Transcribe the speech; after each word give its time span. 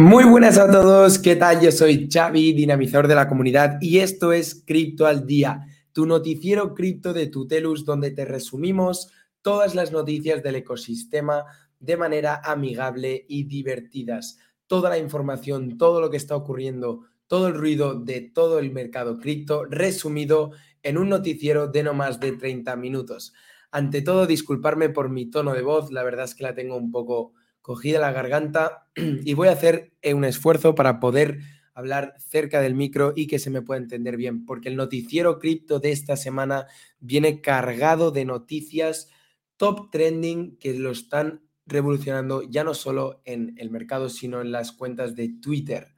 Muy 0.00 0.24
buenas 0.24 0.56
a 0.56 0.66
todos, 0.70 1.18
¿qué 1.18 1.36
tal? 1.36 1.60
Yo 1.60 1.70
soy 1.70 2.08
Xavi, 2.10 2.54
dinamizador 2.54 3.06
de 3.06 3.14
la 3.14 3.28
comunidad 3.28 3.76
y 3.82 3.98
esto 3.98 4.32
es 4.32 4.64
Cripto 4.66 5.06
al 5.06 5.26
Día, 5.26 5.66
tu 5.92 6.06
noticiero 6.06 6.74
cripto 6.74 7.12
de 7.12 7.26
Tutelus 7.26 7.84
donde 7.84 8.10
te 8.10 8.24
resumimos 8.24 9.12
todas 9.42 9.74
las 9.74 9.92
noticias 9.92 10.42
del 10.42 10.54
ecosistema 10.54 11.44
de 11.80 11.98
manera 11.98 12.40
amigable 12.42 13.26
y 13.28 13.44
divertidas. 13.44 14.38
Toda 14.66 14.88
la 14.88 14.96
información, 14.96 15.76
todo 15.76 16.00
lo 16.00 16.08
que 16.08 16.16
está 16.16 16.34
ocurriendo, 16.34 17.04
todo 17.26 17.48
el 17.48 17.54
ruido 17.54 17.94
de 17.94 18.22
todo 18.22 18.58
el 18.58 18.72
mercado 18.72 19.18
cripto 19.18 19.66
resumido 19.66 20.52
en 20.82 20.96
un 20.96 21.10
noticiero 21.10 21.66
de 21.66 21.82
no 21.82 21.92
más 21.92 22.20
de 22.20 22.32
30 22.32 22.74
minutos. 22.76 23.34
Ante 23.70 24.00
todo, 24.00 24.26
disculparme 24.26 24.88
por 24.88 25.10
mi 25.10 25.28
tono 25.30 25.52
de 25.52 25.60
voz, 25.60 25.92
la 25.92 26.02
verdad 26.02 26.24
es 26.24 26.34
que 26.34 26.44
la 26.44 26.54
tengo 26.54 26.78
un 26.78 26.90
poco 26.90 27.34
cogida 27.62 27.98
la 27.98 28.12
garganta 28.12 28.88
y 28.96 29.34
voy 29.34 29.48
a 29.48 29.52
hacer 29.52 29.92
eh, 30.02 30.14
un 30.14 30.24
esfuerzo 30.24 30.74
para 30.74 31.00
poder 31.00 31.40
hablar 31.74 32.14
cerca 32.18 32.60
del 32.60 32.74
micro 32.74 33.12
y 33.16 33.26
que 33.26 33.38
se 33.38 33.50
me 33.50 33.62
pueda 33.62 33.80
entender 33.80 34.16
bien, 34.16 34.44
porque 34.44 34.68
el 34.68 34.76
noticiero 34.76 35.38
cripto 35.38 35.78
de 35.78 35.92
esta 35.92 36.16
semana 36.16 36.66
viene 36.98 37.40
cargado 37.40 38.10
de 38.10 38.24
noticias 38.24 39.08
top 39.56 39.90
trending 39.90 40.56
que 40.56 40.74
lo 40.74 40.90
están 40.90 41.42
revolucionando 41.66 42.42
ya 42.42 42.64
no 42.64 42.74
solo 42.74 43.22
en 43.24 43.54
el 43.58 43.70
mercado, 43.70 44.08
sino 44.08 44.40
en 44.40 44.52
las 44.52 44.72
cuentas 44.72 45.14
de 45.14 45.28
Twitter. 45.28 45.94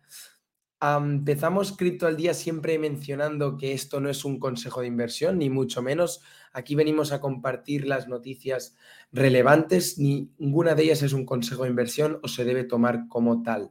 Empezamos 0.82 1.76
Cripto 1.76 2.06
al 2.06 2.16
Día 2.16 2.34
siempre 2.34 2.78
mencionando 2.78 3.56
que 3.56 3.72
esto 3.72 4.00
no 4.00 4.08
es 4.08 4.24
un 4.24 4.40
consejo 4.40 4.80
de 4.80 4.88
inversión, 4.88 5.38
ni 5.38 5.48
mucho 5.48 5.80
menos. 5.80 6.22
Aquí 6.52 6.74
venimos 6.74 7.12
a 7.12 7.20
compartir 7.20 7.86
las 7.86 8.08
noticias 8.08 8.76
relevantes, 9.12 9.98
ni 9.98 10.32
ninguna 10.38 10.74
de 10.74 10.82
ellas 10.82 11.02
es 11.02 11.12
un 11.12 11.24
consejo 11.24 11.62
de 11.62 11.70
inversión 11.70 12.18
o 12.22 12.28
se 12.28 12.44
debe 12.44 12.64
tomar 12.64 13.06
como 13.08 13.42
tal. 13.42 13.70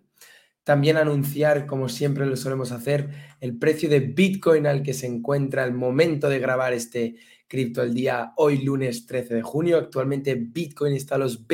También 0.63 0.95
anunciar, 0.95 1.65
como 1.65 1.89
siempre 1.89 2.25
lo 2.25 2.37
solemos 2.37 2.71
hacer, 2.71 3.09
el 3.39 3.57
precio 3.57 3.89
de 3.89 3.99
Bitcoin 3.99 4.65
al 4.65 4.83
que 4.83 4.93
se 4.93 5.07
encuentra 5.07 5.65
el 5.65 5.73
momento 5.73 6.29
de 6.29 6.39
grabar 6.39 6.71
este 6.71 7.15
cripto 7.47 7.81
el 7.81 7.93
día 7.93 8.31
hoy 8.37 8.59
lunes 8.59 9.05
13 9.05 9.35
de 9.35 9.41
junio. 9.41 9.77
Actualmente 9.77 10.35
Bitcoin 10.35 10.93
está 10.93 11.15
a 11.15 11.17
los 11.17 11.45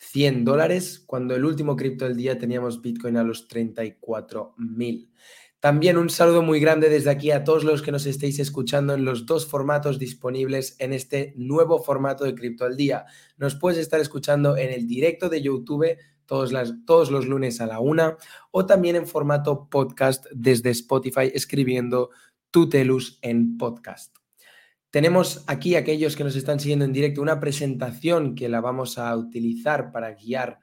24.100 0.00 0.44
dólares, 0.44 1.02
cuando 1.06 1.34
el 1.34 1.44
último 1.44 1.76
cripto 1.76 2.04
del 2.04 2.16
día 2.16 2.38
teníamos 2.38 2.80
Bitcoin 2.80 3.16
a 3.16 3.22
los 3.22 3.48
34.000. 3.48 5.08
También 5.60 5.98
un 5.98 6.08
saludo 6.08 6.40
muy 6.40 6.58
grande 6.58 6.88
desde 6.88 7.10
aquí 7.10 7.30
a 7.32 7.44
todos 7.44 7.64
los 7.64 7.82
que 7.82 7.92
nos 7.92 8.06
estéis 8.06 8.38
escuchando 8.38 8.94
en 8.94 9.04
los 9.04 9.26
dos 9.26 9.46
formatos 9.46 9.98
disponibles 9.98 10.74
en 10.78 10.94
este 10.94 11.34
nuevo 11.36 11.82
formato 11.82 12.24
de 12.24 12.34
Cripto 12.34 12.64
al 12.64 12.78
Día. 12.78 13.04
Nos 13.36 13.56
puedes 13.56 13.78
estar 13.78 14.00
escuchando 14.00 14.56
en 14.56 14.70
el 14.70 14.86
directo 14.86 15.28
de 15.28 15.42
YouTube 15.42 15.98
todos, 16.24 16.54
todos 16.86 17.10
los 17.10 17.26
lunes 17.26 17.60
a 17.60 17.66
la 17.66 17.80
una 17.80 18.16
o 18.50 18.64
también 18.64 18.96
en 18.96 19.06
formato 19.06 19.68
podcast 19.68 20.26
desde 20.32 20.70
Spotify 20.70 21.30
escribiendo 21.34 22.08
Tutelus 22.50 23.18
en 23.20 23.58
podcast. 23.58 24.19
Tenemos 24.90 25.44
aquí 25.46 25.76
aquellos 25.76 26.16
que 26.16 26.24
nos 26.24 26.34
están 26.34 26.58
siguiendo 26.58 26.84
en 26.84 26.92
directo 26.92 27.22
una 27.22 27.38
presentación 27.38 28.34
que 28.34 28.48
la 28.48 28.60
vamos 28.60 28.98
a 28.98 29.16
utilizar 29.16 29.92
para 29.92 30.14
guiar 30.14 30.58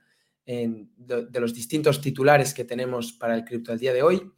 de, 0.46 1.40
los 1.40 1.54
distintos 1.54 2.02
titulares 2.02 2.54
que 2.54 2.66
tenemos 2.66 3.14
para 3.14 3.36
el 3.36 3.46
cripto 3.46 3.72
al 3.72 3.80
día 3.80 3.94
de 3.94 4.04
hoy. 4.04 4.32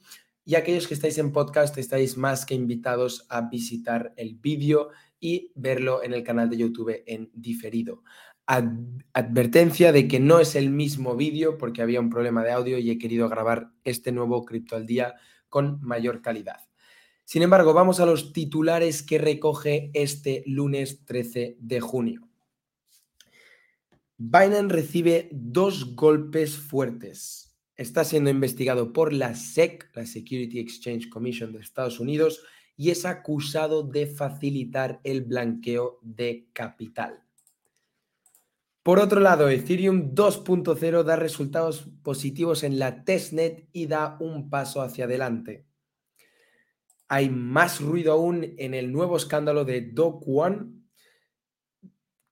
Y 0.46 0.56
aquellos 0.56 0.88
que 0.88 0.94
estáis 0.94 1.18
en 1.18 1.32
podcast 1.32 1.78
estáis 1.78 2.18
más 2.18 2.46
que 2.46 2.56
invitados 2.56 3.26
a 3.30 3.42
visitar 3.50 4.14
el 4.16 4.36
vídeo 4.36 4.90
y 5.20 5.52
verlo 5.56 6.04
en 6.04 6.14
el 6.14 6.24
canal 6.24 6.50
de 6.50 6.58
YouTube 6.58 7.04
en 7.06 7.32
diferido. 7.34 8.04
advertencia 8.46 9.92
de 9.92 10.08
que 10.08 10.20
no 10.20 10.40
es 10.40 10.56
el 10.56 10.70
mismo 10.70 11.16
vídeo 11.16 11.58
porque 11.58 11.82
había 11.82 12.00
un 12.00 12.10
problema 12.10 12.44
de 12.44 12.52
audio 12.52 12.78
y 12.78 12.90
he 12.92 12.98
querido 12.98 13.28
grabar 13.30 13.72
este 13.84 14.12
nuevo 14.12 14.46
cripto 14.46 14.76
al 14.76 14.86
día 14.86 15.16
con 15.50 15.80
mayor 15.82 16.22
calidad. 16.22 16.69
Sin 17.30 17.44
embargo, 17.44 17.76
vamos 17.76 18.00
a 18.00 18.08
los 18.08 18.34
titulares 18.34 19.04
que 19.04 19.20
recoge 19.20 19.92
este 19.94 20.42
lunes 20.48 21.06
13 21.06 21.58
de 21.60 21.80
junio. 21.80 22.28
Binance 24.18 24.74
recibe 24.74 25.30
dos 25.32 25.96
golpes 25.96 26.58
fuertes 26.58 27.50
está 27.80 28.04
siendo 28.04 28.30
investigado 28.30 28.92
por 28.92 29.14
la 29.14 29.36
SEC, 29.36 29.90
la 29.94 30.06
Security 30.06 30.60
Exchange 30.60 31.08
Commission 31.08 31.54
de 31.54 31.60
Estados 31.60 32.02
Unidos, 32.02 32.44
y 32.76 32.90
es 32.90 33.06
acusado 33.06 33.84
de 33.84 34.06
facilitar 34.06 35.00
el 35.06 35.22
blanqueo 35.22 36.00
de 36.02 36.50
capital. 36.52 37.24
Por 38.84 39.00
otro 39.00 39.22
lado, 39.22 39.48
Ethereum 39.48 40.14
2.0 40.14 41.04
da 41.04 41.16
resultados 41.16 41.90
positivos 42.04 42.64
en 42.64 42.80
la 42.80 43.06
testnet 43.06 43.70
y 43.72 43.86
da 43.86 44.18
un 44.20 44.50
paso 44.50 44.82
hacia 44.82 45.06
adelante. 45.06 45.69
Hay 47.10 47.30
más 47.30 47.82
ruido 47.82 48.14
aún 48.14 48.54
en 48.58 48.74
el 48.74 48.92
nuevo 48.94 49.18
escándalo 49.18 49.66
de 49.66 49.82
Do 49.82 50.20
One, 50.26 50.80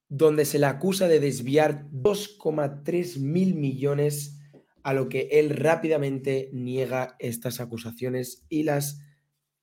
donde 0.07 0.45
se 0.45 0.59
le 0.59 0.67
acusa 0.67 1.07
de 1.07 1.19
desviar 1.19 1.89
2,3 1.91 3.19
mil 3.19 3.55
millones 3.55 4.39
a 4.83 4.93
lo 4.93 5.09
que 5.09 5.27
él 5.33 5.49
rápidamente 5.49 6.49
niega 6.53 7.17
estas 7.19 7.59
acusaciones 7.59 8.45
y 8.47 8.63
las 8.63 9.01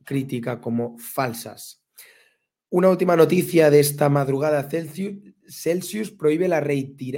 critica 0.05 0.61
como 0.61 0.99
falsas. 0.99 1.83
Una 2.69 2.91
última 2.91 3.17
noticia 3.17 3.71
de 3.71 3.81
esta 3.81 4.09
madrugada, 4.09 4.69
Celsius, 4.69 6.11
prohíbe 6.11 6.49
la, 6.49 6.61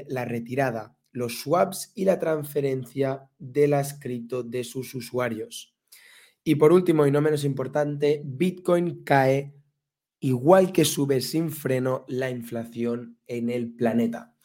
la 0.09 0.25
retirada, 0.25 0.97
los 1.13 1.41
swaps 1.41 1.93
y 1.95 2.05
la 2.05 2.19
transferencia 2.19 3.31
de 3.39 3.67
las 3.67 3.99
cripto 3.99 4.43
de 4.43 4.65
sus 4.65 4.95
usuarios. 4.95 5.76
Y 6.49 6.55
por 6.55 6.73
último, 6.73 7.09
y 7.09 7.11
no 7.11 7.21
menos 7.21 7.43
importante, 7.43 8.23
Bitcoin 8.25 9.03
cae 9.03 9.57
igual 10.21 10.71
que 10.71 10.84
sube 10.84 11.21
sin 11.21 11.51
freno 11.51 12.05
la 12.07 12.31
inflación 12.31 13.19
en 13.27 13.51
el 13.51 13.75
planeta. 13.75 14.37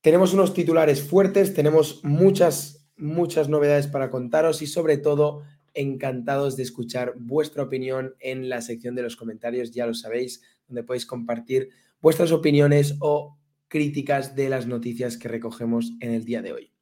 Tenemos 0.00 0.32
unos 0.32 0.54
titulares 0.54 1.02
fuertes, 1.02 1.52
tenemos 1.52 2.04
muchas 2.04 2.88
muchas 2.96 3.48
novedades 3.48 3.88
para 3.88 4.10
contaros 4.10 4.62
y 4.62 4.68
sobre 4.68 4.96
todo 4.96 5.42
encantados 5.74 6.56
de 6.56 6.62
escuchar 6.62 7.14
vuestra 7.16 7.64
opinión 7.64 8.14
en 8.20 8.48
la 8.48 8.62
sección 8.62 8.94
de 8.94 9.02
los 9.02 9.16
comentarios, 9.16 9.72
ya 9.72 9.86
lo 9.86 9.94
sabéis, 9.94 10.40
donde 10.68 10.84
podéis 10.84 11.04
compartir 11.04 11.70
vuestras 12.00 12.30
opiniones 12.30 12.94
o 13.00 13.40
críticas 13.66 14.36
de 14.36 14.50
las 14.50 14.68
noticias 14.68 15.18
que 15.18 15.26
recogemos 15.26 15.94
en 15.98 16.12
el 16.12 16.24
día 16.24 16.42
de 16.42 16.52
hoy. 16.52 16.73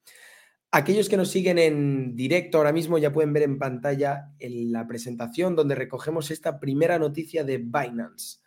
Aquellos 0.75 1.11
que 1.11 1.19
nos 1.19 1.31
siguen 1.31 1.59
en 1.59 2.17
directo 2.17 2.57
ahora 2.57 2.73
mismo 2.73 2.97
ya 2.97 3.13
pueden 3.13 3.35
ver 3.35 3.43
en 3.43 3.59
pantalla 3.59 4.33
la 4.41 4.87
presentación 4.87 5.55
donde 5.55 5.75
recogemos 5.75 6.31
esta 6.31 6.59
primera 6.59 6.99
noticia 6.99 7.45
de 7.45 7.59
Binance. 7.59 8.39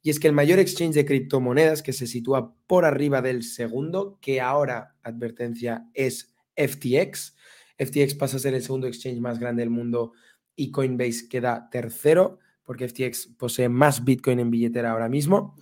Y 0.00 0.08
es 0.08 0.18
que 0.18 0.26
el 0.26 0.32
mayor 0.32 0.58
exchange 0.58 0.94
de 0.94 1.04
criptomonedas 1.04 1.82
que 1.82 1.92
se 1.92 2.06
sitúa 2.06 2.54
por 2.66 2.86
arriba 2.86 3.20
del 3.20 3.42
segundo, 3.42 4.18
que 4.22 4.40
ahora, 4.40 4.94
advertencia, 5.02 5.86
es 5.92 6.34
FTX. 6.56 7.36
FTX 7.78 8.14
pasa 8.14 8.38
a 8.38 8.40
ser 8.40 8.54
el 8.54 8.62
segundo 8.62 8.86
exchange 8.86 9.20
más 9.20 9.38
grande 9.38 9.60
del 9.60 9.70
mundo 9.70 10.12
y 10.54 10.70
Coinbase 10.70 11.28
queda 11.28 11.68
tercero 11.70 12.38
porque 12.64 12.88
FTX 12.88 13.34
posee 13.38 13.68
más 13.68 14.02
Bitcoin 14.02 14.40
en 14.40 14.50
billetera 14.50 14.92
ahora 14.92 15.10
mismo. 15.10 15.54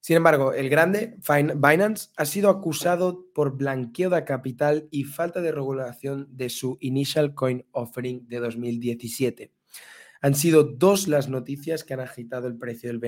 Sin 0.00 0.16
embargo, 0.16 0.54
el 0.54 0.70
grande, 0.70 1.18
Binance, 1.56 2.08
ha 2.16 2.24
sido 2.24 2.48
acusado 2.48 3.26
por 3.34 3.58
blanqueo 3.58 4.08
de 4.08 4.24
capital 4.24 4.88
y 4.90 5.04
falta 5.04 5.42
de 5.42 5.52
regulación 5.52 6.26
de 6.30 6.48
su 6.48 6.78
Initial 6.80 7.34
Coin 7.34 7.66
Offering 7.72 8.26
de 8.26 8.38
2017. 8.38 9.52
Han 10.22 10.34
sido 10.34 10.64
dos 10.64 11.06
las 11.06 11.28
noticias 11.28 11.84
que 11.84 11.94
han 11.94 12.00
agitado 12.00 12.46
el 12.46 12.56
precio 12.56 12.90
del 12.90 13.00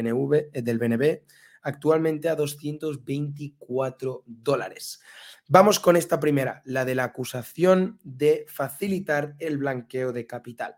eh, 0.52 0.62
del 0.62 0.78
BNB, 0.78 1.22
actualmente 1.62 2.28
a 2.28 2.36
224 2.36 4.24
dólares. 4.26 5.00
Vamos 5.48 5.80
con 5.80 5.96
esta 5.96 6.20
primera, 6.20 6.62
la 6.64 6.84
de 6.84 6.94
la 6.94 7.04
acusación 7.04 8.00
de 8.02 8.44
facilitar 8.48 9.34
el 9.38 9.58
blanqueo 9.58 10.12
de 10.12 10.26
capital. 10.26 10.76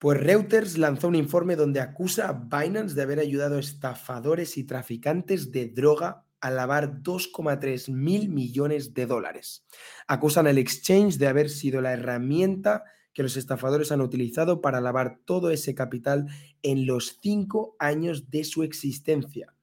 Pues 0.00 0.18
Reuters 0.18 0.78
lanzó 0.78 1.08
un 1.08 1.14
informe 1.14 1.56
donde 1.56 1.78
acusa 1.78 2.30
a 2.30 2.32
Binance 2.32 2.94
de 2.94 3.02
haber 3.02 3.18
ayudado 3.18 3.58
a 3.58 3.60
estafadores 3.60 4.56
y 4.56 4.64
traficantes 4.64 5.52
de 5.52 5.68
droga 5.68 6.24
a 6.40 6.50
lavar 6.50 7.02
2,3 7.02 7.92
mil 7.92 8.30
millones 8.30 8.94
de 8.94 9.04
dólares. 9.04 9.66
Acusan 10.06 10.46
al 10.46 10.56
exchange 10.56 11.18
de 11.18 11.26
haber 11.26 11.50
sido 11.50 11.82
la 11.82 11.92
herramienta 11.92 12.82
que 13.12 13.22
los 13.22 13.36
estafadores 13.36 13.92
han 13.92 14.00
utilizado 14.00 14.62
para 14.62 14.80
lavar 14.80 15.18
todo 15.26 15.50
ese 15.50 15.74
capital 15.74 16.28
en 16.62 16.86
los 16.86 17.18
cinco 17.20 17.76
años 17.78 18.30
de 18.30 18.44
su 18.44 18.62
existencia 18.62 19.54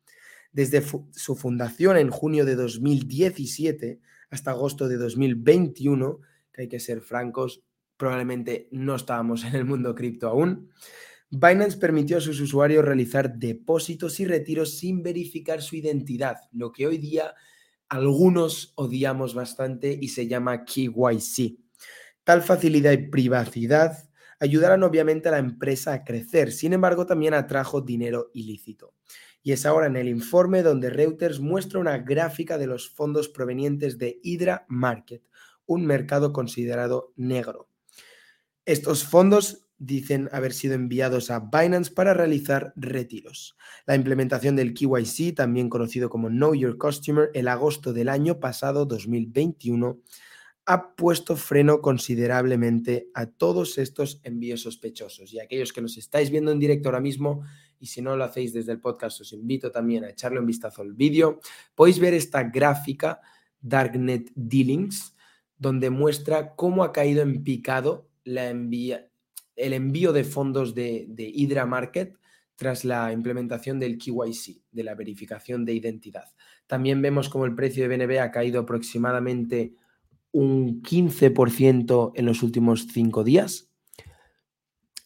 desde 0.52 0.84
su 1.12 1.36
fundación 1.36 1.98
en 1.98 2.10
junio 2.10 2.46
de 2.46 2.56
2017 2.56 4.00
hasta 4.30 4.52
agosto 4.52 4.88
de 4.88 4.98
2021, 4.98 6.20
que 6.52 6.62
hay 6.64 6.68
que 6.68 6.80
ser 6.80 7.02
francos, 7.02 7.64
probablemente 7.98 8.70
no 8.72 8.96
estábamos 8.96 9.44
en 9.46 9.56
el 9.56 9.66
mundo 9.66 9.96
cripto 9.96 10.28
aún, 10.28 10.70
Binance 11.30 11.78
permitió 11.78 12.18
a 12.18 12.22
sus 12.22 12.40
usuarios 12.40 12.86
realizar 12.86 13.38
depósitos 13.38 14.20
y 14.22 14.26
retiros 14.26 14.78
sin 14.78 15.04
verificar 15.04 15.62
su 15.62 15.76
identidad, 15.76 16.38
lo 16.54 16.72
que 16.72 16.88
hoy 16.88 16.98
día 17.00 17.36
algunos 17.90 18.72
odiamos 18.76 19.34
bastante 19.34 19.98
y 20.02 20.10
se 20.10 20.28
llama 20.28 20.64
KYC. 20.64 21.58
Tal 22.24 22.42
facilidad 22.44 22.94
y 22.94 23.10
privacidad 23.10 24.10
ayudarán 24.40 24.84
obviamente 24.84 25.28
a 25.28 25.34
la 25.34 25.40
empresa 25.40 25.94
a 25.94 26.04
crecer, 26.04 26.52
sin 26.52 26.74
embargo 26.74 27.06
también 27.06 27.34
atrajo 27.34 27.82
dinero 27.82 28.32
ilícito. 28.34 28.94
Y 29.44 29.52
es 29.52 29.66
ahora 29.66 29.88
en 29.88 29.96
el 29.96 30.08
informe 30.08 30.64
donde 30.64 30.90
Reuters 30.90 31.40
muestra 31.40 31.80
una 31.80 31.98
gráfica 32.00 32.58
de 32.58 32.68
los 32.68 32.90
fondos 32.90 33.30
provenientes 33.30 33.98
de 33.98 34.20
Hydra 34.24 34.66
Market, 34.68 35.24
un 35.66 35.86
mercado 35.86 36.34
considerado 36.34 37.14
negro. 37.16 37.70
Estos 38.68 39.06
fondos 39.06 39.66
dicen 39.78 40.28
haber 40.34 40.52
sido 40.52 40.74
enviados 40.74 41.32
a 41.32 41.40
Binance 41.40 41.90
para 41.90 42.14
realizar 42.14 42.74
retiros. 42.76 43.56
La 43.86 43.96
implementación 43.96 44.58
del 44.58 44.74
KYC, 44.74 45.34
también 45.34 45.70
conocido 45.70 46.10
como 46.10 46.28
Know 46.28 46.54
Your 46.54 46.78
Customer, 46.78 47.32
el 47.34 47.48
agosto 47.48 47.94
del 47.94 48.10
año 48.10 48.42
pasado, 48.42 48.86
2021, 48.86 50.02
ha 50.66 50.96
puesto 50.98 51.38
freno 51.38 51.80
considerablemente 51.80 53.10
a 53.14 53.28
todos 53.28 53.78
estos 53.78 54.20
envíos 54.24 54.64
sospechosos. 54.64 55.32
Y 55.32 55.40
aquellos 55.40 55.72
que 55.72 55.82
nos 55.82 55.98
estáis 55.98 56.30
viendo 56.30 56.52
en 56.52 56.60
directo 56.60 56.90
ahora 56.90 57.00
mismo, 57.00 57.46
y 57.80 57.86
si 57.86 58.02
no 58.02 58.18
lo 58.18 58.26
hacéis 58.26 58.52
desde 58.52 58.74
el 58.74 58.82
podcast, 58.82 59.22
os 59.22 59.32
invito 59.32 59.72
también 59.72 60.04
a 60.04 60.10
echarle 60.10 60.42
un 60.42 60.46
vistazo 60.46 60.82
al 60.82 60.92
vídeo, 60.92 61.40
podéis 61.74 62.00
ver 62.00 62.14
esta 62.14 62.44
gráfica 62.44 63.22
Darknet 63.62 64.30
Dealings, 64.36 65.16
donde 65.58 65.90
muestra 65.90 66.54
cómo 66.54 66.84
ha 66.84 66.92
caído 66.92 67.22
en 67.22 67.46
picado 67.46 68.07
el 68.28 69.74
envío 69.74 70.14
de 70.14 70.24
fondos 70.24 70.76
de, 70.76 71.06
de 71.10 71.24
Hydra 71.24 71.66
Market 71.66 72.18
tras 72.58 72.84
la 72.84 73.14
implementación 73.14 73.80
del 73.80 73.98
KYC, 73.98 74.64
de 74.72 74.84
la 74.84 74.96
verificación 74.96 75.64
de 75.64 75.74
identidad. 75.74 76.26
También 76.66 77.02
vemos 77.02 77.30
cómo 77.30 77.46
el 77.46 77.56
precio 77.56 77.88
de 77.88 77.96
BNB 77.96 78.20
ha 78.20 78.32
caído 78.32 78.62
aproximadamente 78.62 79.74
un 80.32 80.82
15% 80.82 82.12
en 82.16 82.26
los 82.26 82.44
últimos 82.44 82.88
cinco 82.92 83.24
días. 83.24 83.72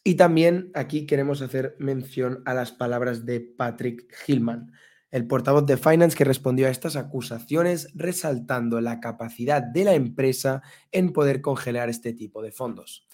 Y 0.04 0.16
también 0.16 0.72
aquí 0.74 1.06
queremos 1.06 1.42
hacer 1.42 1.76
mención 1.78 2.42
a 2.46 2.54
las 2.54 2.72
palabras 2.72 3.26
de 3.26 3.40
Patrick 3.40 4.06
Hillman, 4.26 4.72
el 5.12 5.28
portavoz 5.28 5.66
de 5.66 5.78
Finance 5.78 6.18
que 6.18 6.24
respondió 6.24 6.68
a 6.68 6.72
estas 6.72 6.96
acusaciones 6.96 7.90
resaltando 7.94 8.82
la 8.82 9.00
capacidad 9.00 9.62
de 9.62 9.84
la 9.84 9.94
empresa 9.94 10.62
en 10.92 11.14
poder 11.14 11.42
congelar 11.42 11.90
este 11.90 12.14
tipo 12.14 12.42
de 12.42 12.52
fondos. 12.52 13.08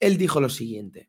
Él 0.00 0.18
dijo 0.18 0.40
lo 0.40 0.48
siguiente, 0.48 1.08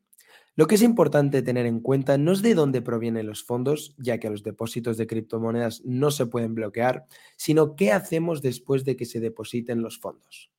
lo 0.58 0.68
que 0.68 0.76
es 0.76 0.84
importante 0.84 1.42
tener 1.42 1.66
en 1.66 1.82
cuenta 1.82 2.18
no 2.18 2.32
es 2.32 2.42
de 2.42 2.56
dónde 2.56 2.82
provienen 2.82 3.28
los 3.28 3.44
fondos, 3.44 3.94
ya 3.98 4.20
que 4.20 4.30
los 4.30 4.42
depósitos 4.42 4.96
de 4.96 5.06
criptomonedas 5.06 5.82
no 5.84 6.12
se 6.12 6.28
pueden 6.28 6.56
bloquear, 6.56 7.08
sino 7.36 7.76
qué 7.76 7.92
hacemos 7.92 8.42
después 8.42 8.86
de 8.86 8.96
que 8.96 9.06
se 9.06 9.20
depositen 9.20 9.82
los 9.82 10.00
fondos. 10.00 10.52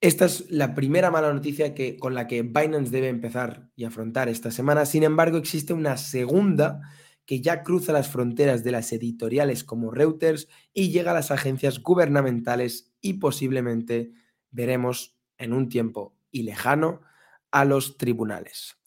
Esta 0.00 0.24
es 0.24 0.50
la 0.50 0.74
primera 0.74 1.12
mala 1.12 1.32
noticia 1.32 1.74
que, 1.74 1.96
con 1.96 2.14
la 2.14 2.26
que 2.26 2.42
Binance 2.42 2.90
debe 2.90 3.08
empezar 3.08 3.70
y 3.76 3.84
afrontar 3.84 4.28
esta 4.28 4.50
semana. 4.50 4.84
Sin 4.84 5.04
embargo, 5.04 5.38
existe 5.38 5.72
una 5.72 5.96
segunda 5.96 6.80
que 7.28 7.42
ya 7.42 7.62
cruza 7.62 7.92
las 7.92 8.08
fronteras 8.08 8.64
de 8.64 8.72
las 8.72 8.90
editoriales 8.90 9.62
como 9.62 9.90
Reuters 9.90 10.48
y 10.72 10.88
llega 10.92 11.10
a 11.10 11.14
las 11.14 11.30
agencias 11.30 11.82
gubernamentales 11.82 12.94
y 13.02 13.14
posiblemente 13.14 14.12
veremos 14.50 15.20
en 15.36 15.52
un 15.52 15.68
tiempo 15.68 16.16
y 16.30 16.44
lejano 16.44 17.02
a 17.50 17.66
los 17.66 17.98
tribunales. 17.98 18.78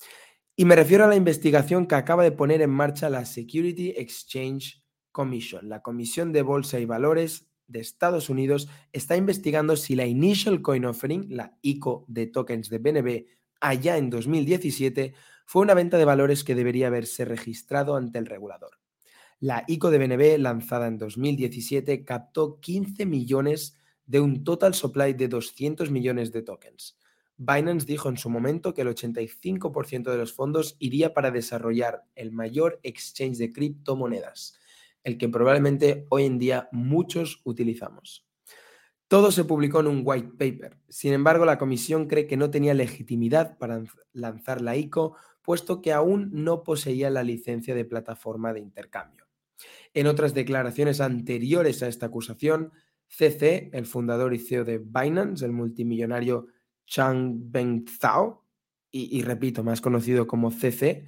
Y 0.55 0.65
me 0.65 0.75
refiero 0.75 1.03
a 1.03 1.07
la 1.07 1.15
investigación 1.15 1.85
que 1.85 1.93
acaba 1.93 2.23
de 2.23 2.31
poner 2.31 2.63
en 2.63 2.71
marcha 2.71 3.11
la 3.11 3.25
Security 3.25 3.93
Exchange 3.95 4.83
Commission, 5.11 5.69
la 5.69 5.83
Comisión 5.83 6.31
de 6.31 6.41
Bolsa 6.41 6.79
y 6.79 6.85
Valores 6.85 7.47
de 7.67 7.79
Estados 7.79 8.27
Unidos, 8.27 8.69
está 8.91 9.15
investigando 9.17 9.75
si 9.75 9.93
la 9.93 10.07
Initial 10.07 10.63
Coin 10.63 10.85
Offering, 10.85 11.27
la 11.29 11.59
ICO 11.61 12.05
de 12.07 12.25
tokens 12.25 12.71
de 12.71 12.79
BNB, 12.79 13.25
allá 13.59 13.97
en 13.97 14.09
2017, 14.09 15.13
fue 15.51 15.63
una 15.63 15.73
venta 15.73 15.97
de 15.97 16.05
valores 16.05 16.45
que 16.45 16.55
debería 16.55 16.87
haberse 16.87 17.25
registrado 17.25 17.97
ante 17.97 18.17
el 18.17 18.25
regulador. 18.25 18.79
La 19.41 19.65
ICO 19.67 19.91
de 19.91 19.97
BNB, 19.97 20.39
lanzada 20.39 20.87
en 20.87 20.97
2017, 20.97 22.05
captó 22.05 22.61
15 22.61 23.05
millones 23.05 23.77
de 24.05 24.21
un 24.21 24.45
total 24.45 24.73
supply 24.73 25.11
de 25.11 25.27
200 25.27 25.91
millones 25.91 26.31
de 26.31 26.41
tokens. 26.41 26.97
Binance 27.35 27.85
dijo 27.85 28.07
en 28.07 28.15
su 28.15 28.29
momento 28.29 28.73
que 28.73 28.83
el 28.83 28.87
85% 28.95 30.09
de 30.09 30.17
los 30.17 30.31
fondos 30.31 30.77
iría 30.79 31.13
para 31.13 31.31
desarrollar 31.31 32.05
el 32.15 32.31
mayor 32.31 32.79
exchange 32.83 33.37
de 33.37 33.51
criptomonedas, 33.51 34.57
el 35.03 35.17
que 35.17 35.27
probablemente 35.27 36.05
hoy 36.07 36.23
en 36.23 36.39
día 36.39 36.69
muchos 36.71 37.41
utilizamos. 37.43 38.25
Todo 39.09 39.29
se 39.33 39.43
publicó 39.43 39.81
en 39.81 39.87
un 39.87 40.03
white 40.05 40.29
paper. 40.39 40.77
Sin 40.87 41.11
embargo, 41.11 41.43
la 41.43 41.57
comisión 41.57 42.07
cree 42.07 42.27
que 42.27 42.37
no 42.37 42.49
tenía 42.49 42.73
legitimidad 42.73 43.57
para 43.57 43.83
lanzar 44.13 44.61
la 44.61 44.77
ICO, 44.77 45.17
puesto 45.41 45.81
que 45.81 45.93
aún 45.93 46.29
no 46.31 46.63
poseía 46.63 47.09
la 47.09 47.23
licencia 47.23 47.75
de 47.75 47.85
plataforma 47.85 48.53
de 48.53 48.59
intercambio. 48.59 49.27
En 49.93 50.07
otras 50.07 50.33
declaraciones 50.33 51.01
anteriores 51.01 51.83
a 51.83 51.87
esta 51.87 52.07
acusación, 52.07 52.71
CC, 53.07 53.69
el 53.73 53.85
fundador 53.85 54.33
y 54.33 54.39
CEO 54.39 54.63
de 54.63 54.77
Binance, 54.77 55.43
el 55.43 55.51
multimillonario 55.51 56.47
Chang 56.85 57.51
Beng 57.51 57.85
Zhao, 57.87 58.45
y, 58.93 59.21
repito, 59.21 59.63
más 59.63 59.79
conocido 59.79 60.27
como 60.27 60.51
CC, 60.51 61.05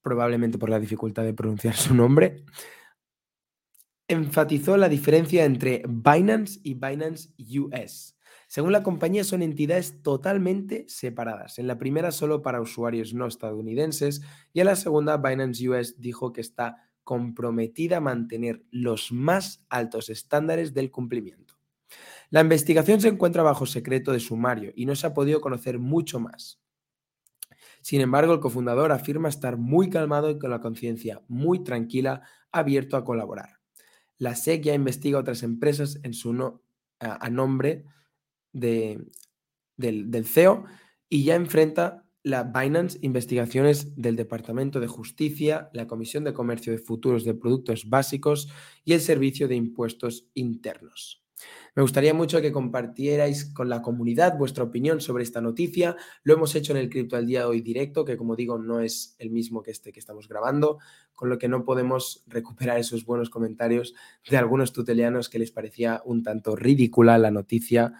probablemente 0.00 0.56
por 0.56 0.70
la 0.70 0.80
dificultad 0.80 1.22
de 1.22 1.34
pronunciar 1.34 1.74
su 1.74 1.94
nombre, 1.94 2.44
enfatizó 4.08 4.78
la 4.78 4.88
diferencia 4.88 5.44
entre 5.44 5.82
Binance 5.86 6.60
y 6.62 6.74
Binance 6.74 7.30
US. 7.58 8.16
Según 8.50 8.72
la 8.72 8.82
compañía, 8.82 9.22
son 9.22 9.42
entidades 9.42 10.02
totalmente 10.02 10.84
separadas. 10.88 11.60
En 11.60 11.68
la 11.68 11.78
primera, 11.78 12.10
solo 12.10 12.42
para 12.42 12.60
usuarios 12.60 13.14
no 13.14 13.28
estadounidenses, 13.28 14.22
y 14.52 14.58
en 14.58 14.66
la 14.66 14.74
segunda, 14.74 15.18
Binance 15.18 15.68
US 15.68 16.00
dijo 16.00 16.32
que 16.32 16.40
está 16.40 16.90
comprometida 17.04 17.98
a 17.98 18.00
mantener 18.00 18.64
los 18.72 19.12
más 19.12 19.64
altos 19.68 20.10
estándares 20.10 20.74
del 20.74 20.90
cumplimiento. 20.90 21.54
La 22.30 22.40
investigación 22.40 23.00
se 23.00 23.06
encuentra 23.06 23.44
bajo 23.44 23.66
secreto 23.66 24.10
de 24.10 24.18
sumario 24.18 24.72
y 24.74 24.84
no 24.84 24.96
se 24.96 25.06
ha 25.06 25.14
podido 25.14 25.40
conocer 25.40 25.78
mucho 25.78 26.18
más. 26.18 26.60
Sin 27.82 28.00
embargo, 28.00 28.34
el 28.34 28.40
cofundador 28.40 28.90
afirma 28.90 29.28
estar 29.28 29.58
muy 29.58 29.90
calmado 29.90 30.28
y 30.28 30.40
con 30.40 30.50
la 30.50 30.60
conciencia 30.60 31.22
muy 31.28 31.62
tranquila, 31.62 32.22
abierto 32.50 32.96
a 32.96 33.04
colaborar. 33.04 33.60
La 34.18 34.34
SEC 34.34 34.64
ya 34.64 34.74
investiga 34.74 35.20
otras 35.20 35.44
empresas 35.44 36.00
en 36.02 36.14
su 36.14 36.32
no, 36.32 36.64
a, 36.98 37.30
nombre 37.30 37.84
de, 38.52 39.04
del, 39.76 40.24
CEO 40.26 40.64
y 41.08 41.24
ya 41.24 41.34
enfrenta 41.34 42.04
la 42.22 42.42
Binance 42.42 42.98
investigaciones 43.00 43.96
del 43.96 44.16
Departamento 44.16 44.78
de 44.78 44.86
Justicia, 44.86 45.70
la 45.72 45.86
Comisión 45.86 46.24
de 46.24 46.34
Comercio 46.34 46.72
de 46.72 46.78
Futuros 46.78 47.24
de 47.24 47.34
Productos 47.34 47.88
Básicos 47.88 48.52
y 48.84 48.92
el 48.92 49.00
Servicio 49.00 49.48
de 49.48 49.56
Impuestos 49.56 50.26
Internos. 50.34 51.20
Me 51.74 51.82
gustaría 51.82 52.12
mucho 52.12 52.42
que 52.42 52.52
compartierais 52.52 53.46
con 53.46 53.70
la 53.70 53.80
comunidad 53.80 54.36
vuestra 54.36 54.64
opinión 54.64 55.00
sobre 55.00 55.22
esta 55.22 55.40
noticia. 55.40 55.96
Lo 56.22 56.34
hemos 56.34 56.54
hecho 56.54 56.72
en 56.72 56.78
el 56.78 56.90
Cripto 56.90 57.16
al 57.16 57.26
Día 57.26 57.40
de 57.40 57.44
hoy 57.46 57.60
directo, 57.62 58.04
que 58.04 58.18
como 58.18 58.36
digo 58.36 58.58
no 58.58 58.80
es 58.80 59.16
el 59.18 59.30
mismo 59.30 59.62
que 59.62 59.70
este 59.70 59.92
que 59.92 60.00
estamos 60.00 60.28
grabando, 60.28 60.78
con 61.14 61.30
lo 61.30 61.38
que 61.38 61.48
no 61.48 61.64
podemos 61.64 62.24
recuperar 62.26 62.78
esos 62.78 63.04
buenos 63.06 63.30
comentarios 63.30 63.94
de 64.28 64.36
algunos 64.36 64.72
tutelianos 64.72 65.28
que 65.28 65.38
les 65.38 65.52
parecía 65.52 66.02
un 66.04 66.22
tanto 66.22 66.56
ridícula 66.56 67.18
la 67.18 67.30
noticia 67.30 67.94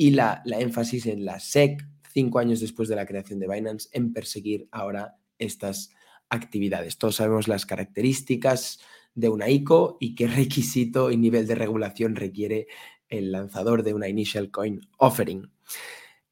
y 0.00 0.12
la, 0.12 0.42
énfasis 0.46 1.04
en 1.04 1.26
la 1.26 1.38
SEC, 1.40 1.86
cinco 2.10 2.38
años 2.38 2.60
después 2.60 2.88
de 2.88 2.96
la 2.96 3.04
creación 3.04 3.38
de 3.38 3.46
Binance, 3.46 3.90
en 3.92 4.14
perseguir 4.14 4.66
ahora 4.70 5.18
estas 5.38 5.90
actividades. 6.30 6.96
Todos 6.96 7.16
sabemos 7.16 7.48
las 7.48 7.66
características 7.66 8.80
de 9.14 9.28
una 9.28 9.50
ICO 9.50 9.98
y 10.00 10.14
qué 10.14 10.26
requisito 10.26 11.10
y 11.10 11.18
nivel 11.18 11.46
de 11.46 11.54
regulación 11.54 12.16
requiere 12.16 12.66
el 13.10 13.30
lanzador 13.30 13.82
de 13.82 13.92
una 13.92 14.08
Initial 14.08 14.50
Coin 14.50 14.80
Offering. 14.96 15.52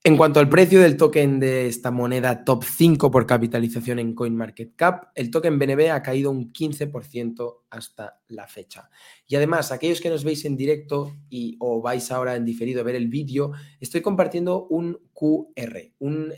En 0.05 0.17
cuanto 0.17 0.39
al 0.39 0.49
precio 0.49 0.81
del 0.81 0.97
token 0.97 1.41
de 1.41 1.67
esta 1.67 1.91
moneda 1.91 2.45
top 2.45 2.63
5 2.65 3.11
por 3.11 3.27
capitalización 3.27 3.99
en 3.99 4.15
CoinMarketCap, 4.15 5.11
el 5.17 5.31
token 5.31 5.59
BNB 5.59 5.91
ha 5.91 6.03
caído 6.03 6.31
un 6.31 6.53
15% 6.53 7.63
hasta 7.69 8.21
la 8.29 8.47
fecha. 8.47 8.91
Y 9.27 9.35
además, 9.35 9.73
aquellos 9.73 10.01
que 10.01 10.09
nos 10.09 10.23
veis 10.23 10.45
en 10.45 10.57
directo 10.57 11.17
y 11.29 11.57
o 11.59 11.83
vais 11.83 12.13
ahora 12.13 12.37
en 12.37 12.45
diferido 12.45 12.81
a 12.81 12.85
ver 12.85 12.95
el 12.95 13.09
vídeo, 13.09 13.53
estoy 13.81 14.01
compartiendo 14.01 14.69
un 14.69 15.01
QR, 15.13 15.93
un 15.99 16.33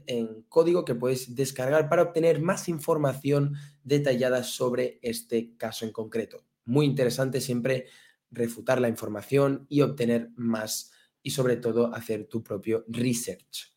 código 0.49 0.87
que 0.87 0.95
puedes 0.95 1.35
descargar 1.37 1.91
para 1.91 2.03
obtener 2.03 2.41
más 2.41 2.67
información 2.67 3.57
detallada 3.85 4.43
sobre 4.43 4.99
este 5.03 5.55
caso 5.59 5.85
en 5.85 5.93
concreto. 5.93 6.45
Muy 6.65 6.87
interesante 6.87 7.43
siempre 7.43 7.87
refutar 8.31 8.81
la 8.81 8.89
información 8.89 9.67
y 9.69 9.83
obtener 9.83 10.31
más 10.35 10.93
y 11.23 11.31
sobre 11.31 11.57
todo 11.57 11.95
hacer 11.95 12.27
tu 12.27 12.43
propio 12.43 12.85
research. 12.89 13.75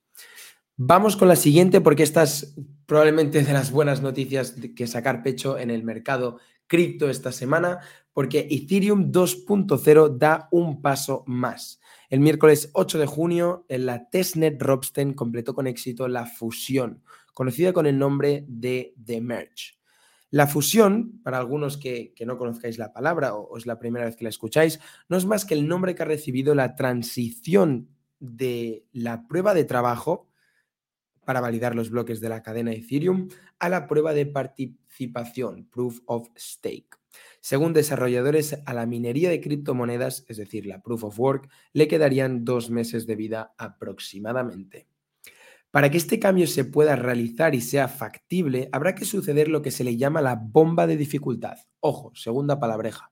Vamos 0.75 1.15
con 1.15 1.27
la 1.27 1.35
siguiente 1.35 1.81
porque 1.81 2.03
esta 2.03 2.23
es 2.23 2.55
probablemente 2.85 3.43
de 3.43 3.53
las 3.53 3.71
buenas 3.71 4.01
noticias 4.01 4.55
que 4.75 4.87
sacar 4.87 5.21
pecho 5.21 5.57
en 5.57 5.69
el 5.69 5.83
mercado 5.83 6.39
cripto 6.67 7.09
esta 7.09 7.31
semana. 7.31 7.79
porque 8.13 8.47
Ethereum 8.49 9.11
2.0 9.11 10.17
da 10.17 10.47
un 10.51 10.83
paso 10.83 11.23
más. 11.25 11.81
El 12.09 12.19
miércoles 12.19 12.69
8 12.73 12.99
de 12.99 13.07
junio, 13.07 13.65
la 13.69 14.07
testnet 14.09 14.61
Robsten 14.61 15.13
completó 15.13 15.55
con 15.55 15.65
éxito 15.65 16.07
la 16.07 16.27
fusión, 16.27 17.01
conocida 17.33 17.73
con 17.73 17.87
el 17.87 17.97
nombre 17.97 18.45
de 18.47 18.93
The 19.03 19.19
Merge. 19.19 19.82
La 20.33 20.47
fusión, 20.47 21.21
para 21.21 21.37
algunos 21.37 21.77
que, 21.77 22.15
no 22.25 22.39
conozcáis 22.39 22.79
la 22.79 22.91
palabra 22.91 23.35
o, 23.35 23.55
es 23.55 23.67
la 23.67 23.77
primera 23.77 24.05
vez 24.05 24.15
que 24.15 24.23
la 24.23 24.31
escucháis, 24.31 24.79
no 25.07 25.15
es 25.15 25.27
más 25.27 25.45
que 25.45 25.53
el 25.53 25.67
nombre 25.67 25.93
que 25.93 26.01
ha 26.01 26.07
recibido 26.07 26.55
la 26.55 26.75
transición 26.75 27.87
de 28.19 28.83
la 28.93 29.27
prueba 29.27 29.53
de 29.53 29.63
trabajo 29.63 30.27
para 31.23 31.39
validar 31.39 31.75
los 31.75 31.91
bloques 31.91 32.19
de 32.19 32.29
la 32.29 32.41
cadena 32.41 32.73
Ethereum 32.73 33.29
a 33.59 33.69
la 33.69 33.85
prueba 33.85 34.15
de 34.15 34.25
participación, 34.25 35.69
Proof 35.69 35.99
of 36.07 36.29
Stake. 36.35 36.97
Según 37.39 37.73
desarrolladores, 37.73 38.57
a 38.65 38.73
la 38.73 38.87
minería 38.87 39.29
de 39.29 39.39
criptomonedas, 39.39 40.25
es 40.27 40.37
decir, 40.37 40.65
la 40.65 40.81
Proof 40.81 41.03
of 41.03 41.19
Work, 41.19 41.47
le 41.73 41.87
quedarían 41.87 42.43
dos 42.43 42.71
meses 42.71 43.05
de 43.05 43.15
vida 43.15 43.53
aproximadamente. 43.59 44.87
Para 45.73 45.89
que 45.89 45.97
este 45.97 46.19
cambio 46.19 46.45
se 46.45 46.65
pueda 46.65 46.95
realizar 46.95 47.55
y 47.55 47.61
sea 47.61 47.87
factible, 47.87 48.69
habrá 48.71 48.93
que 48.93 49.05
suceder 49.05 49.47
lo 49.47 49.63
que 49.63 49.71
se 49.71 49.83
le 49.83 49.97
llama 49.97 50.21
la 50.21 50.35
bomba 50.35 50.85
de 50.85 50.97
dificultad. 50.97 51.57
Ojo, 51.79 52.11
segunda 52.13 52.59
palabreja. 52.59 53.11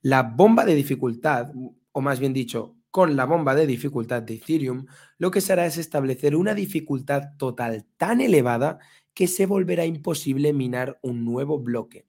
La 0.00 0.22
bomba 0.22 0.64
de 0.64 0.74
dificultad, 0.74 1.52
o 1.92 2.00
más 2.00 2.18
bien 2.18 2.32
dicho, 2.32 2.78
con 2.90 3.14
la 3.14 3.26
bomba 3.26 3.54
de 3.54 3.66
dificultad 3.66 4.22
de 4.22 4.36
Ethereum, 4.36 4.86
lo 5.18 5.30
que 5.30 5.42
se 5.42 5.52
hará 5.52 5.66
es 5.66 5.76
establecer 5.76 6.34
una 6.34 6.54
dificultad 6.54 7.36
total 7.36 7.84
tan 7.98 8.22
elevada 8.22 8.78
que 9.12 9.26
se 9.26 9.44
volverá 9.44 9.84
imposible 9.84 10.54
minar 10.54 10.98
un 11.02 11.26
nuevo 11.26 11.58
bloque. 11.58 12.06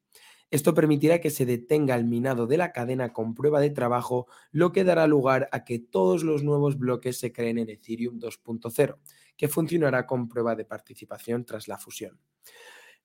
Esto 0.49 0.73
permitirá 0.73 1.19
que 1.19 1.29
se 1.29 1.45
detenga 1.45 1.95
el 1.95 2.05
minado 2.05 2.47
de 2.47 2.55
la 2.57 2.71
cadena 2.71 3.11
con 3.11 3.33
prueba 3.33 3.59
de 3.59 3.71
trabajo, 3.71 4.27
lo 4.51 4.71
que 4.71 4.85
dará 4.85 5.07
lugar 5.07 5.49
a 5.51 5.65
que 5.65 5.79
todos 5.79 6.23
los 6.23 6.43
nuevos 6.43 6.77
bloques 6.77 7.17
se 7.17 7.33
creen 7.33 7.57
en 7.57 7.69
Ethereum 7.69 8.19
2.0, 8.19 8.97
que 9.37 9.47
funcionará 9.47 10.05
con 10.05 10.27
prueba 10.27 10.55
de 10.55 10.65
participación 10.65 11.45
tras 11.45 11.67
la 11.67 11.77
fusión. 11.77 12.19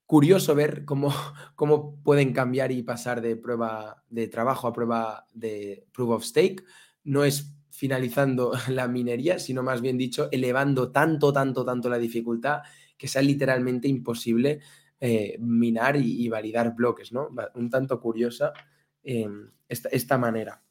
Curioso 0.05 0.55
ver 0.55 0.85
cómo, 0.85 1.13
cómo 1.55 2.01
pueden 2.03 2.33
cambiar 2.33 2.71
y 2.71 2.83
pasar 2.83 3.21
de 3.21 3.35
prueba 3.35 4.03
de 4.09 4.27
trabajo 4.27 4.67
a 4.67 4.73
prueba 4.73 5.27
de 5.33 5.85
proof 5.91 6.09
of 6.09 6.23
stake. 6.23 6.63
No 7.03 7.23
es 7.23 7.55
finalizando 7.69 8.51
la 8.69 8.87
minería, 8.87 9.39
sino 9.39 9.63
más 9.63 9.81
bien 9.81 9.97
dicho, 9.97 10.27
elevando 10.31 10.91
tanto, 10.91 11.31
tanto, 11.31 11.63
tanto 11.63 11.89
la 11.89 11.97
dificultad 11.97 12.61
que 12.97 13.07
sea 13.07 13.21
literalmente 13.21 13.87
imposible 13.87 14.59
eh, 14.99 15.37
minar 15.39 15.95
y, 15.95 16.27
validar 16.27 16.75
bloques, 16.75 17.13
¿no? 17.13 17.29
Un 17.55 17.69
tanto 17.69 18.01
curiosa 18.01 18.51
em, 19.01 19.49
esta, 19.69 20.17
manera. 20.17 20.61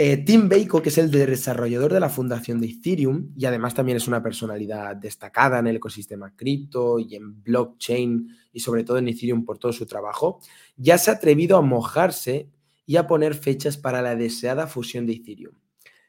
Eh, 0.00 0.18
Tim 0.18 0.48
Bako, 0.48 0.80
que 0.80 0.90
es 0.90 0.98
el 0.98 1.10
desarrollador 1.10 1.92
de 1.92 1.98
la 1.98 2.08
fundación 2.08 2.60
de 2.60 2.68
Ethereum 2.68 3.32
y 3.36 3.46
además 3.46 3.74
también 3.74 3.96
es 3.96 4.06
una 4.06 4.22
personalidad 4.22 4.94
destacada 4.94 5.58
en 5.58 5.66
el 5.66 5.74
ecosistema 5.74 6.36
cripto 6.36 7.00
y 7.00 7.16
en 7.16 7.42
blockchain 7.42 8.28
y 8.52 8.60
sobre 8.60 8.84
todo 8.84 8.98
en 8.98 9.08
Ethereum 9.08 9.44
por 9.44 9.58
todo 9.58 9.72
su 9.72 9.86
trabajo, 9.86 10.38
ya 10.76 10.98
se 10.98 11.10
ha 11.10 11.14
atrevido 11.14 11.56
a 11.56 11.62
mojarse 11.62 12.48
y 12.86 12.94
a 12.94 13.08
poner 13.08 13.34
fechas 13.34 13.76
para 13.76 14.00
la 14.00 14.14
deseada 14.14 14.68
fusión 14.68 15.04
de 15.04 15.14
Ethereum. 15.14 15.56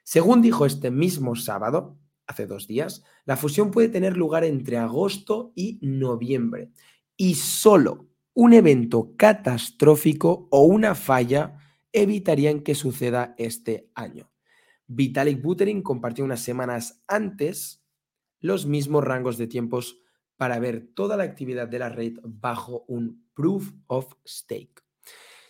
Según 0.04 0.44
dijo 0.44 0.68
este 0.68 0.92
mismo 0.92 1.36
sábado, 1.36 1.98
hace 2.28 2.46
dos 2.46 2.68
días, 2.68 3.04
la 3.26 3.38
fusión 3.38 3.72
puede 3.72 3.90
tener 3.90 4.16
lugar 4.16 4.44
entre 4.44 4.78
agosto 4.78 5.52
y 5.56 5.80
noviembre 5.82 6.70
y 7.18 7.34
solo 7.34 8.06
un 8.36 8.54
evento 8.54 9.14
catastrófico 9.18 10.48
o 10.52 10.62
una 10.66 10.94
falla 10.94 11.56
evitarían 11.92 12.62
que 12.62 12.76
suceda 12.76 13.36
este 13.38 13.90
año. 13.96 14.32
Vitalik 14.88 15.42
Buterin 15.42 15.82
compartió 15.82 16.24
unas 16.26 16.42
semanas 16.42 17.04
antes 17.08 17.84
los 18.40 18.66
mismos 18.66 19.04
rangos 19.04 19.38
de 19.38 19.48
tiempos 19.48 20.02
para 20.38 20.60
ver 20.60 20.90
toda 20.94 21.18
la 21.18 21.24
actividad 21.24 21.68
de 21.68 21.80
la 21.80 21.90
red 21.90 22.14
bajo 22.24 22.86
un 22.88 23.26
proof 23.34 23.72
of 23.88 24.14
stake. 24.26 24.82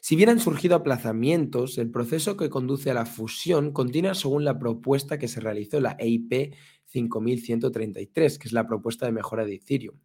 Si 0.01 0.15
bien 0.15 0.29
han 0.29 0.39
surgido 0.39 0.75
aplazamientos, 0.75 1.77
el 1.77 1.91
proceso 1.91 2.37
que 2.37 2.49
conduce 2.49 2.89
a 2.89 2.93
la 2.93 3.05
fusión 3.05 3.71
continúa 3.71 4.15
según 4.15 4.45
la 4.45 4.57
propuesta 4.57 5.19
que 5.19 5.27
se 5.27 5.41
realizó 5.41 5.79
la 5.79 5.95
EIP 5.99 6.55
5133, 6.85 8.39
que 8.39 8.47
es 8.47 8.53
la 8.53 8.65
propuesta 8.65 9.05
de 9.05 9.11
mejora 9.11 9.45
de 9.45 9.55
Ethereum. 9.55 9.97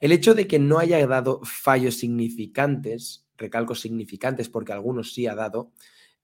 El 0.00 0.12
hecho 0.12 0.34
de 0.34 0.46
que 0.46 0.58
no 0.58 0.78
haya 0.78 1.04
dado 1.06 1.40
fallos 1.44 1.96
significantes, 1.96 3.21
recalco 3.36 3.74
significantes 3.74 4.48
porque 4.48 4.72
algunos 4.72 5.12
sí 5.14 5.26
ha 5.26 5.34
dado, 5.34 5.72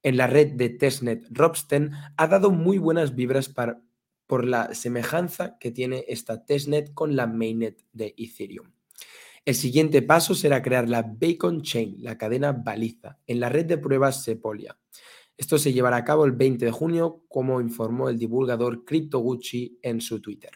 en 0.02 0.16
la 0.16 0.26
red 0.26 0.52
de 0.52 0.68
testnet 0.68 1.26
Robsten 1.30 1.92
ha 2.16 2.26
dado 2.28 2.50
muy 2.50 2.78
buenas 2.78 3.14
vibras 3.14 3.52
por 4.26 4.44
la 4.44 4.74
semejanza 4.74 5.58
que 5.58 5.70
tiene 5.70 6.04
esta 6.08 6.44
testnet 6.44 6.94
con 6.94 7.16
la 7.16 7.26
mainnet 7.26 7.84
de 7.92 8.14
Ethereum. 8.16 8.72
El 9.44 9.54
siguiente 9.54 10.02
paso 10.02 10.34
será 10.34 10.62
crear 10.62 10.88
la 10.88 11.02
Bacon 11.02 11.62
Chain, 11.62 11.96
la 12.00 12.18
cadena 12.18 12.52
baliza, 12.52 13.18
en 13.26 13.40
la 13.40 13.48
red 13.48 13.64
de 13.64 13.78
pruebas 13.78 14.22
Sepolia. 14.22 14.78
Esto 15.36 15.56
se 15.56 15.72
llevará 15.72 15.96
a 15.96 16.04
cabo 16.04 16.24
el 16.26 16.32
20 16.32 16.64
de 16.64 16.70
junio, 16.70 17.24
como 17.28 17.60
informó 17.60 18.08
el 18.08 18.18
divulgador 18.18 18.84
CryptoGucci 18.84 19.78
en 19.82 20.00
su 20.00 20.20
Twitter. 20.20 20.50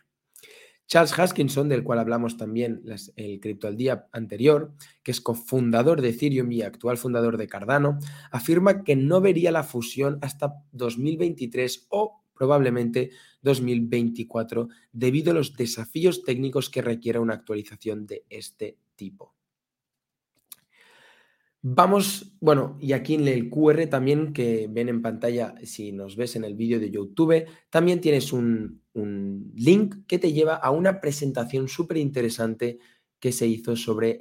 Charles 0.93 1.19
Haskinson, 1.19 1.71
del 1.71 1.85
cual 1.85 2.01
hablamos 2.01 2.37
también 2.37 2.83
el 3.17 3.41
Cripto 3.41 3.67
al 3.67 3.79
Día 3.79 4.09
anterior, 4.13 4.75
que 5.03 5.13
es 5.13 5.23
cofundador 5.23 6.03
de 6.03 6.11
Ethereum 6.11 6.53
y 6.53 6.61
actual 6.61 6.99
fundador 6.99 7.39
de 7.39 7.49
Cardano, 7.49 7.99
afirma 8.31 8.85
que 8.85 8.95
no 8.95 9.23
vería 9.23 9.53
la 9.53 9.63
fusión 9.63 10.19
hasta 10.21 10.53
2023 10.73 11.87
o 11.89 12.23
probablemente 12.35 13.09
2024 13.41 14.69
debido 14.93 15.31
a 15.31 15.35
los 15.35 15.57
desafíos 15.57 16.25
técnicos 16.25 16.69
que 16.69 16.83
requiera 16.83 17.21
una 17.21 17.33
actualización 17.33 18.05
de 18.05 18.27
este 18.29 18.77
tipo. 18.95 19.35
Vamos, 21.63 22.35
bueno, 22.41 22.77
y 22.81 22.93
aquí 22.93 23.15
en 23.15 23.29
el 23.29 23.49
QR 23.49 23.87
también 23.87 24.33
que 24.33 24.69
ven 24.69 24.89
en 24.89 25.01
pantalla, 25.01 25.55
si 25.63 25.93
nos 25.93 26.17
ves 26.17 26.35
en 26.35 26.45
el 26.45 26.55
vídeo 26.55 26.81
de 26.81 26.91
YouTube, 26.91 27.47
también 27.71 28.01
tienes 28.01 28.33
un, 28.33 28.83
link 29.55 30.07
que 30.07 30.19
te 30.19 30.33
lleva 30.33 30.57
a 30.57 30.71
una 30.71 31.01
presentación 31.01 31.69
súper 31.69 31.97
interesante 31.97 32.79
que 33.19 33.33
se 33.33 33.47
hizo 33.47 33.77
sobre 33.77 34.19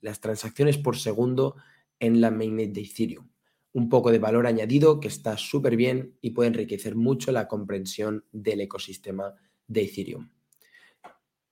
las 0.00 0.20
transacciones 0.20 0.76
por 0.76 0.98
segundo 0.98 1.56
en 1.98 2.20
la 2.20 2.30
mainnet 2.30 2.72
de 2.72 2.82
Ethereum 2.82 3.32
un 3.72 3.88
poco 3.88 4.10
de 4.10 4.18
valor 4.18 4.46
añadido 4.46 5.00
que 5.00 5.08
está 5.08 5.36
súper 5.36 5.76
bien 5.76 6.14
y 6.20 6.30
puede 6.30 6.48
enriquecer 6.48 6.94
mucho 6.94 7.32
la 7.32 7.48
comprensión 7.48 8.24
del 8.32 8.60
ecosistema 8.60 9.34
de 9.66 9.82
Ethereum. 9.82 10.28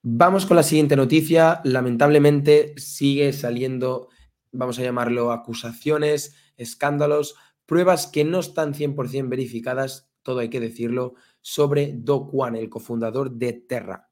Vamos 0.03 0.47
con 0.47 0.57
la 0.57 0.63
siguiente 0.63 0.97
noticia. 0.97 1.61
Lamentablemente 1.65 2.75
sigue 2.77 3.33
saliendo, 3.33 4.09
vamos 4.53 4.79
a 4.79 4.83
llamarlo, 4.83 5.33
acusaciones, 5.33 6.35
escándalos, 6.57 7.37
pruebas 7.67 8.07
que 8.07 8.25
no 8.25 8.41
están 8.41 8.75
100% 8.75 9.29
verificadas, 9.29 10.11
todo 10.23 10.41
hay 10.41 10.51
que 10.51 10.61
decirlo, 10.61 11.15
sobre 11.41 11.93
Do 11.95 12.27
Kwon, 12.27 12.57
el 12.57 12.69
cofundador 12.69 13.33
de 13.33 13.53
Terra. 13.53 14.11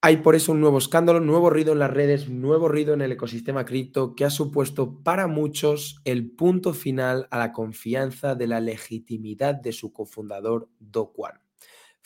Hay 0.00 0.18
por 0.18 0.36
eso 0.36 0.52
un 0.52 0.60
nuevo 0.60 0.78
escándalo, 0.78 1.18
nuevo 1.18 1.50
ruido 1.50 1.72
en 1.72 1.80
las 1.80 1.90
redes, 1.90 2.28
nuevo 2.28 2.68
ruido 2.68 2.94
en 2.94 3.00
el 3.00 3.10
ecosistema 3.10 3.64
cripto 3.64 4.14
que 4.14 4.24
ha 4.24 4.30
supuesto 4.30 5.02
para 5.02 5.26
muchos 5.26 6.00
el 6.04 6.30
punto 6.30 6.72
final 6.72 7.26
a 7.32 7.38
la 7.38 7.52
confianza 7.52 8.36
de 8.36 8.46
la 8.46 8.60
legitimidad 8.60 9.56
de 9.56 9.72
su 9.72 9.92
cofundador 9.92 10.68
Do 10.78 11.12
Kwon. 11.12 11.47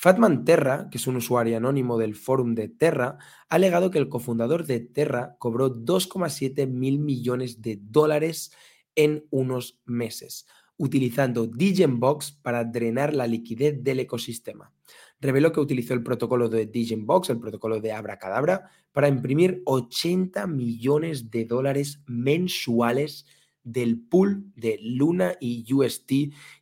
Fatman 0.02 0.44
Terra, 0.44 0.88
que 0.90 0.98
es 0.98 1.06
un 1.06 1.14
usuario 1.14 1.56
anónimo 1.56 1.96
del 1.96 2.16
forum 2.16 2.56
de 2.56 2.66
Terra, 2.66 3.18
ha 3.48 3.54
alegado 3.54 3.92
que 3.92 4.00
el 4.00 4.08
cofundador 4.08 4.66
de 4.66 4.80
Terra 4.80 5.36
cobró 5.38 5.72
2,7 5.72 6.66
mil 6.66 6.98
millones 6.98 7.62
de 7.62 7.78
dólares 7.80 8.50
en 8.96 9.24
unos 9.30 9.78
meses, 9.84 10.48
utilizando 10.76 11.48
Box 11.48 12.32
para 12.32 12.64
drenar 12.64 13.14
la 13.14 13.28
liquidez 13.28 13.84
del 13.84 14.00
ecosistema. 14.00 14.72
Reveló 15.20 15.52
que 15.52 15.60
utilizó 15.60 15.94
el 15.94 16.02
protocolo 16.02 16.48
de 16.48 16.68
Box, 16.98 17.30
el 17.30 17.38
protocolo 17.38 17.78
de 17.78 17.92
Abracadabra, 17.92 18.70
para 18.90 19.06
imprimir 19.06 19.62
80 19.66 20.48
millones 20.48 21.30
de 21.30 21.44
dólares 21.44 22.02
mensuales 22.08 23.24
del 23.64 24.00
pool 24.00 24.52
de 24.56 24.78
Luna 24.82 25.36
y 25.40 25.72
UST 25.72 26.10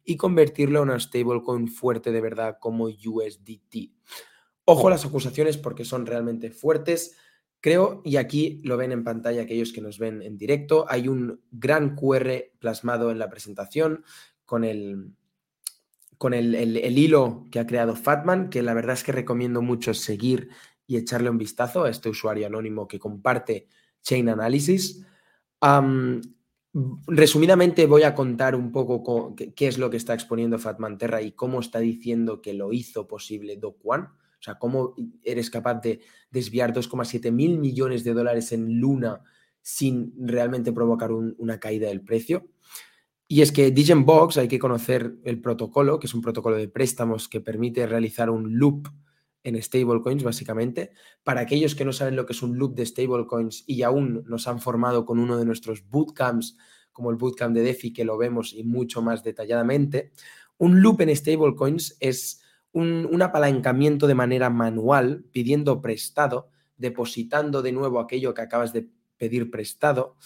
y 0.05 0.17
convertirlo 0.17 0.83
en 0.83 0.91
una 0.91 1.01
stablecoin 1.01 1.69
fuerte 1.69 2.13
de 2.13 2.21
verdad 2.21 2.59
como 2.61 2.85
USDT. 2.87 3.93
Ojo 4.65 4.89
a 4.89 4.91
las 4.91 5.05
acusaciones 5.05 5.57
porque 5.57 5.85
son 5.85 6.07
realmente 6.07 6.51
fuertes. 6.51 7.17
Creo, 7.61 8.01
y 8.05 8.17
aquí 8.17 8.61
lo 8.65 8.77
ven 8.77 8.93
en 8.93 9.05
pantalla 9.05 9.43
aquellos 9.43 9.73
que 9.73 9.81
nos 9.81 9.99
ven 9.99 10.23
en 10.23 10.39
directo, 10.39 10.87
hay 10.89 11.09
un 11.09 11.43
gran 11.51 11.95
QR 11.95 12.53
plasmado 12.59 13.11
en 13.11 13.19
la 13.19 13.29
presentación 13.29 14.05
con 14.47 14.65
el, 14.65 15.13
con 16.17 16.35
el, 16.35 16.99
hilo 16.99 17.47
que 17.51 17.61
ha 17.61 17.67
creado 17.67 17.97
Fatman, 17.97 18.51
que 18.51 18.63
la 18.63 18.75
verdad 18.75 18.95
es 18.95 19.05
que 19.05 19.13
recomiendo 19.13 19.63
mucho 19.63 19.95
seguir 19.95 20.51
y 20.87 20.97
echarle 20.97 21.31
un 21.31 21.39
vistazo 21.39 21.85
a 21.85 21.91
este 21.91 22.09
usuario 22.09 22.47
anónimo 22.47 22.89
que 22.89 22.99
comparte 22.99 23.69
Chain 24.03 24.29
Analysis. 24.29 25.05
Resumidamente 26.73 27.87
voy 27.87 28.05
a 28.05 28.15
contar 28.15 28.55
un 28.55 28.71
poco 28.71 29.35
qué 29.35 29.67
es 29.67 29.79
lo 29.79 29.91
que 29.91 29.97
está 29.97 30.15
exponiendo 30.15 30.59
Fatman 30.59 30.99
Terra 30.99 31.21
y 31.21 31.33
cómo 31.33 31.61
está 31.61 31.81
diciendo 31.81 32.41
que 32.41 32.55
lo 32.55 32.73
hizo 32.73 33.09
posible 33.09 33.57
Do 33.57 33.73
Kwon. 33.73 34.03
O 34.03 34.43
sea, 34.43 34.59
cómo 34.59 34.95
eres 35.23 35.51
capaz 35.51 35.81
de 35.81 36.01
desviar 36.31 36.73
2,7 36.73 37.31
mil 37.33 37.59
millones 37.59 38.05
de 38.05 38.15
dólares 38.15 38.53
en 38.53 38.81
Luna 38.81 39.21
sin 39.61 40.15
realmente 40.17 40.73
provocar 40.73 41.13
una 41.13 41.61
caída 41.61 41.89
del 41.89 42.03
precio. 42.03 42.49
Y 43.27 43.43
es 43.43 43.53
que 43.53 43.71
Box 43.97 44.39
hay 44.39 44.49
que 44.49 44.59
conocer 44.59 45.17
el 45.25 45.41
protocolo, 45.41 45.99
que 46.01 46.07
es 46.07 46.15
un 46.15 46.23
protocolo 46.23 46.57
de 46.57 46.69
préstamos 46.69 47.29
que 47.29 47.41
permite 47.41 47.87
realizar 47.87 48.31
un 48.31 48.59
loop 48.59 48.89
en 49.43 49.61
stablecoins, 49.63 50.23
básicamente. 50.23 50.93
Para 51.23 51.41
aquellos 51.41 51.75
que 51.75 51.85
no 51.85 51.93
saben 51.93 52.17
lo 52.17 52.27
que 52.27 52.33
es 52.33 52.43
un 52.43 52.59
loop 52.59 52.75
de 52.75 52.87
stablecoins 52.87 53.65
y 53.67 53.83
aún 53.83 54.25
nos 54.27 54.49
han 54.49 54.61
formado 54.61 55.05
con 55.05 55.19
uno 55.19 55.39
de 55.39 55.45
nuestros 55.45 55.89
bootcamps, 55.89 56.57
como 56.93 57.11
el 57.11 57.17
bootcamp 57.17 57.55
de 57.55 57.63
DeFi, 57.63 57.93
que 57.93 58.05
lo 58.05 58.19
vemos 58.19 58.53
y 58.53 58.65
mucho 58.65 59.03
más 59.03 59.23
detalladamente, 59.25 60.13
un 60.59 60.83
loop 60.83 61.01
en 61.01 61.17
stablecoins 61.17 61.97
es 62.01 62.43
un, 62.73 63.23
apalancamiento 63.23 64.07
de 64.07 64.15
manera 64.15 64.51
manual, 64.51 65.25
pidiendo 65.33 65.81
prestado, 65.81 66.51
depositando 66.77 67.63
de 67.63 67.73
nuevo 67.73 68.01
aquello 68.01 68.35
que 68.35 68.43
acabas 68.43 68.73
de 68.73 68.89
pedir 69.17 69.51
prestado 69.51 70.17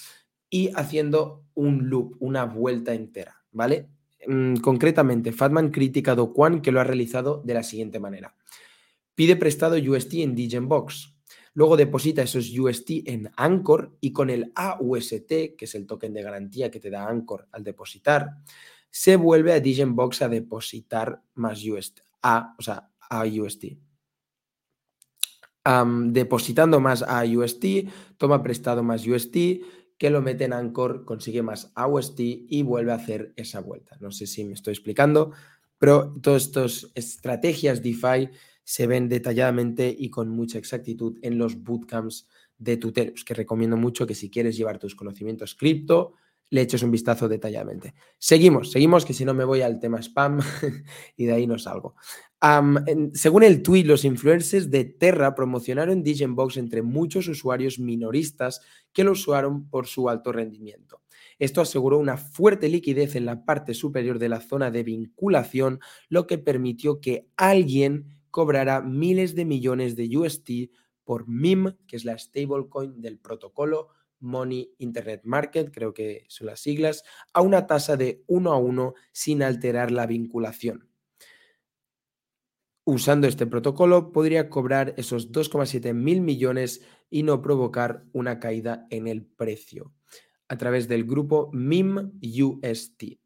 y 0.51 0.71
haciendo 0.77 1.45
un 1.55 1.89
loop, 1.89 2.17
una 2.21 2.45
vuelta 2.45 2.95
entera, 2.95 3.43
¿vale? 3.51 3.89
Mm, 4.27 4.57
concretamente, 4.57 5.33
Fatman 5.33 5.71
critica 5.71 6.13
a 6.13 6.15
Do 6.15 6.33
que 6.63 6.73
lo 6.73 6.81
ha 6.81 6.85
realizado 6.85 7.43
de 7.45 7.55
la 7.55 7.63
siguiente 7.63 7.99
manera. 7.99 8.37
Pide 9.15 9.37
prestado 9.37 9.77
UST 9.77 10.15
en 10.15 10.35
Digenbox. 10.35 11.15
Luego 11.55 11.77
deposita 11.77 12.23
esos 12.23 12.51
UST 12.59 13.07
en 13.07 13.31
Anchor 13.37 13.97
y 14.01 14.13
con 14.13 14.29
el 14.29 14.53
AUST, 14.57 15.29
que 15.57 15.65
es 15.67 15.75
el 15.77 15.87
token 15.87 16.13
de 16.13 16.23
garantía 16.23 16.71
que 16.71 16.81
te 16.81 16.91
da 16.91 17.09
Anchor 17.09 17.47
al 17.53 17.63
depositar, 17.63 18.39
se 18.91 19.17
vuelve 19.17 19.53
a 19.53 19.61
Digenbox 19.61 20.23
a 20.23 20.29
depositar 20.29 21.23
más 21.35 21.65
UST. 21.65 22.01
A, 22.23 22.55
o 22.59 22.63
sea, 22.63 22.91
a 23.01 23.25
UST. 23.25 23.65
depositando 26.07 26.81
más 26.81 27.03
a 27.03 27.25
UST, 27.25 27.89
toma 28.17 28.43
prestado 28.43 28.83
más 28.83 29.07
UST, 29.07 29.37
que 29.97 30.11
lo 30.11 30.23
mete 30.23 30.45
en 30.45 30.53
Anchor, 30.53 31.05
consigue 31.05 31.43
más 31.43 31.73
AUST 31.75 32.19
y 32.19 32.63
vuelve 32.63 32.93
a 32.93 32.97
hacer 32.97 33.33
esa 33.37 33.61
vuelta. 33.61 33.97
No 34.01 34.11
sé 34.11 34.27
si 34.27 34.45
me 34.45 34.55
estoy 34.55 34.73
explicando, 34.73 35.33
pero 35.79 36.15
todas 36.21 36.43
estas 36.43 36.91
estrategias 36.95 37.83
DeFi 37.83 38.31
se 38.65 38.87
ven 38.87 39.09
detalladamente 39.09 39.95
y 39.97 40.11
con 40.11 40.31
mucha 40.31 40.59
exactitud 40.59 41.19
en 41.23 41.39
los 41.39 41.63
bootcamps 41.63 42.29
de 42.59 42.77
Tutelus, 42.77 43.25
que 43.25 43.35
recomiendo 43.35 43.77
mucho 43.77 44.07
que 44.07 44.15
si 44.15 44.31
quieres 44.31 44.57
llevar 44.57 44.79
tus 44.79 44.95
conocimientos 44.95 45.55
cripto, 45.55 46.15
le 46.51 46.61
eches 46.61 46.83
un 46.83 46.91
vistazo 46.91 47.29
detalladamente. 47.29 47.95
Seguimos, 48.19 48.71
seguimos, 48.71 49.05
que 49.05 49.13
si 49.13 49.25
no 49.25 49.35
me 49.35 49.45
voy 49.45 49.63
al 49.63 49.81
tema 49.81 49.99
spam 50.01 50.39
y 51.17 51.27
de 51.27 51.33
ahí 51.33 51.47
no 51.47 51.59
salgo. 51.59 51.97
según 53.13 53.43
el 53.43 53.63
tweet, 53.63 53.85
los 53.85 54.05
influencers 54.05 54.71
de 54.71 54.85
Terra 54.85 55.35
promocionaron 55.35 56.05
Box 56.29 56.57
entre 56.57 56.83
muchos 56.83 57.29
usuarios 57.29 57.79
minoristas 57.79 58.61
que 58.93 59.05
lo 59.05 59.13
usaron 59.13 59.69
por 59.69 59.87
su 59.87 60.09
alto 60.09 60.33
rendimiento. 60.33 61.03
Esto 61.39 61.61
aseguró 61.61 61.99
una 61.99 62.17
fuerte 62.17 62.69
liquidez 62.69 63.17
en 63.17 63.25
la 63.25 63.45
parte 63.45 63.75
superior 63.75 64.19
de 64.19 64.29
la 64.29 64.41
zona 64.41 64.71
de 64.71 64.85
vinculación, 64.85 65.81
lo 66.09 66.27
que 66.27 66.39
permitió 66.39 67.01
que 67.01 67.27
alguien 67.37 68.14
cobrará 68.35 68.81
miles 68.81 69.37
de 69.37 69.45
millones 69.45 69.95
de 69.95 70.19
UST 70.19 70.51
por 71.05 71.29
MIM, 71.29 71.77
que 71.87 71.95
es 71.95 72.05
la 72.05 72.19
stablecoin 72.19 73.01
del 73.01 73.21
protocolo 73.21 73.91
Money 74.19 74.75
Internet 74.79 75.21
Market, 75.23 75.71
creo 75.73 75.95
que 75.95 76.25
son 76.27 76.49
las 76.49 76.59
siglas, 76.59 77.05
a 77.33 77.43
una 77.43 77.69
tasa 77.69 77.97
de 77.97 78.25
1 78.27 78.53
a 78.53 78.57
1 78.57 78.95
sin 79.13 79.45
alterar 79.45 79.93
la 79.93 80.07
vinculación. 80.07 80.89
Usando 82.83 83.29
este 83.29 83.47
protocolo 83.47 84.11
podría 84.11 84.51
cobrar 84.51 84.95
esos 84.97 85.31
2,7 85.31 85.95
mil 85.95 86.21
millones 86.21 86.83
y 87.11 87.23
no 87.23 87.41
provocar 87.41 88.05
una 88.13 88.41
caída 88.41 88.89
en 88.91 89.07
el 89.07 89.25
precio 89.25 89.95
a 90.49 90.59
través 90.59 90.89
del 90.89 91.05
grupo 91.05 91.51
MIM 91.53 92.19
UST. 92.21 93.24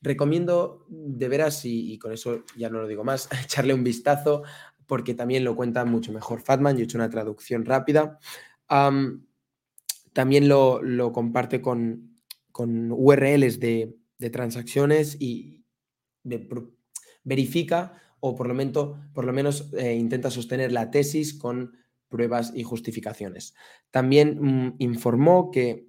Recomiendo 0.00 0.86
de 0.88 1.28
veras, 1.28 1.64
y, 1.64 1.98
con 1.98 2.12
eso 2.12 2.44
ya 2.56 2.70
no 2.70 2.80
lo 2.80 2.86
digo 2.86 3.04
más, 3.04 3.28
echarle 3.44 3.74
un 3.74 3.84
vistazo 3.84 4.42
porque 4.86 5.14
también 5.14 5.44
lo 5.44 5.54
cuenta 5.54 5.84
mucho 5.84 6.12
mejor 6.12 6.40
Fatman. 6.40 6.76
Yo 6.76 6.82
he 6.82 6.84
hecho 6.84 6.98
una 6.98 7.10
traducción 7.10 7.64
rápida. 7.64 8.18
también 10.12 10.48
lo, 10.48 11.12
comparte 11.12 11.60
con, 11.60 12.20
URLs 12.54 13.60
de, 13.60 13.96
transacciones 14.32 15.16
y 15.20 15.64
verifica 17.22 18.00
o 18.20 18.34
por 18.34 18.48
lo 18.48 18.54
menos, 18.54 18.96
por 19.14 19.24
lo 19.24 19.32
menos 19.32 19.72
eh, 19.74 19.94
intenta 19.94 20.30
sostener 20.30 20.72
la 20.72 20.90
tesis 20.90 21.34
con 21.34 21.76
pruebas 22.08 22.52
y 22.54 22.62
justificaciones. 22.62 23.54
También 23.90 24.38
mm, 24.40 24.74
informó 24.78 25.50
que 25.50 25.86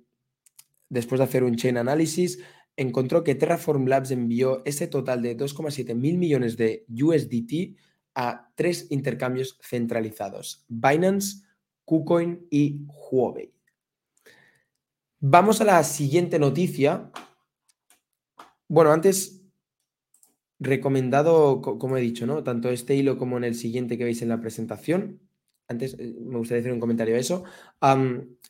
después 0.89 1.19
de 1.19 1.25
hacer 1.25 1.43
un 1.43 1.55
chain 1.55 1.77
análisis, 1.77 2.39
encontró 2.79 3.25
que 3.25 3.35
Terraform 3.35 3.87
Labs 3.87 4.11
envió 4.11 4.63
ese 4.63 4.87
total 4.87 5.21
de 5.21 5.37
2,7 5.37 5.93
mil 5.95 6.17
millones 6.17 6.55
de 6.55 6.85
USDT 6.89 7.77
a 8.15 8.51
tres 8.55 8.87
intercambios 8.89 9.59
centralizados, 9.61 10.65
Binance, 10.69 11.43
KuCoin 11.83 12.47
y 12.49 12.85
Huobi. 12.87 13.53
Vamos 15.19 15.59
a 15.59 15.65
la 15.65 15.83
siguiente 15.83 16.39
noticia. 16.39 17.11
Bueno, 18.69 18.93
antes, 18.93 19.41
recomendado, 20.59 21.61
como 21.61 21.97
he 21.97 22.01
dicho, 22.01 22.25
¿no? 22.25 22.43
Tanto 22.43 22.69
este 22.69 22.95
hilo 22.95 23.17
como 23.17 23.35
en 23.37 23.43
el 23.43 23.55
siguiente 23.55 23.97
que 23.97 24.05
veis 24.05 24.21
en 24.21 24.29
la 24.29 24.39
presentación. 24.39 25.19
Antes 25.67 25.95
eh, 25.99 26.15
me 26.21 26.37
gustaría 26.37 26.61
hacer 26.61 26.71
un 26.71 26.79
comentario 26.79 27.15
a 27.15 27.19
eso. 27.19 27.43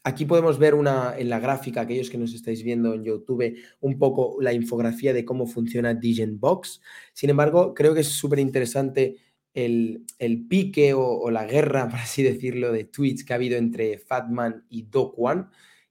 Aquí 0.03 0.25
podemos 0.25 0.57
ver 0.59 0.75
una, 0.75 1.15
en 1.17 1.29
la 1.29 1.39
gráfica, 1.39 1.81
aquellos 1.81 2.09
que 2.09 2.17
nos 2.17 2.33
estáis 2.33 2.63
viendo 2.63 2.93
en 2.93 3.03
YouTube, 3.03 3.57
un 3.81 3.97
poco 3.97 4.37
la 4.41 4.53
infografía 4.53 5.13
de 5.13 5.25
cómo 5.25 5.47
funciona 5.47 5.99
Box. 6.31 6.81
Sin 7.13 7.29
embargo, 7.29 7.73
creo 7.73 7.93
que 7.93 8.01
es 8.01 8.07
súper 8.07 8.39
interesante 8.39 9.17
el, 9.53 10.05
pique 10.49 10.93
o, 10.93 11.29
la 11.31 11.45
guerra, 11.45 11.87
por 11.89 11.99
así 11.99 12.23
decirlo, 12.23 12.71
de 12.71 12.85
tweets 12.85 13.23
que 13.23 13.33
ha 13.33 13.35
habido 13.35 13.57
entre 13.57 13.97
Fatman 13.97 14.65
y 14.69 14.83
Do 14.83 15.13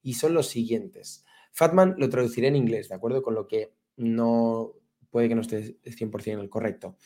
y 0.03 0.15
son 0.15 0.35
los 0.35 0.49
siguientes. 0.49 1.25
Fatman 1.53 1.97
lo 1.99 2.09
traduciré 2.09 2.49
en 2.49 2.57
inglés, 2.57 2.89
¿de 2.89 2.95
acuerdo? 2.95 3.23
Con 3.23 3.35
lo 3.35 3.47
que 3.47 3.75
no 3.97 4.75
puede 5.11 5.29
que 5.29 5.35
no 5.35 5.41
esté 5.41 5.81
100% 5.83 6.33
en 6.33 6.39
el 6.39 6.49
correcto. 6.49 6.97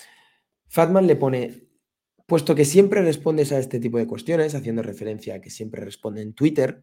Fatman 0.68 1.06
le 1.06 1.16
pone 1.16 1.71
Puesto 2.32 2.54
que 2.54 2.64
siempre 2.64 3.02
respondes 3.02 3.52
a 3.52 3.58
este 3.58 3.78
tipo 3.78 3.98
de 3.98 4.06
cuestiones, 4.06 4.54
haciendo 4.54 4.82
referencia 4.82 5.34
a 5.34 5.40
que 5.42 5.50
siempre 5.50 5.84
responde 5.84 6.22
en 6.22 6.32
Twitter, 6.32 6.82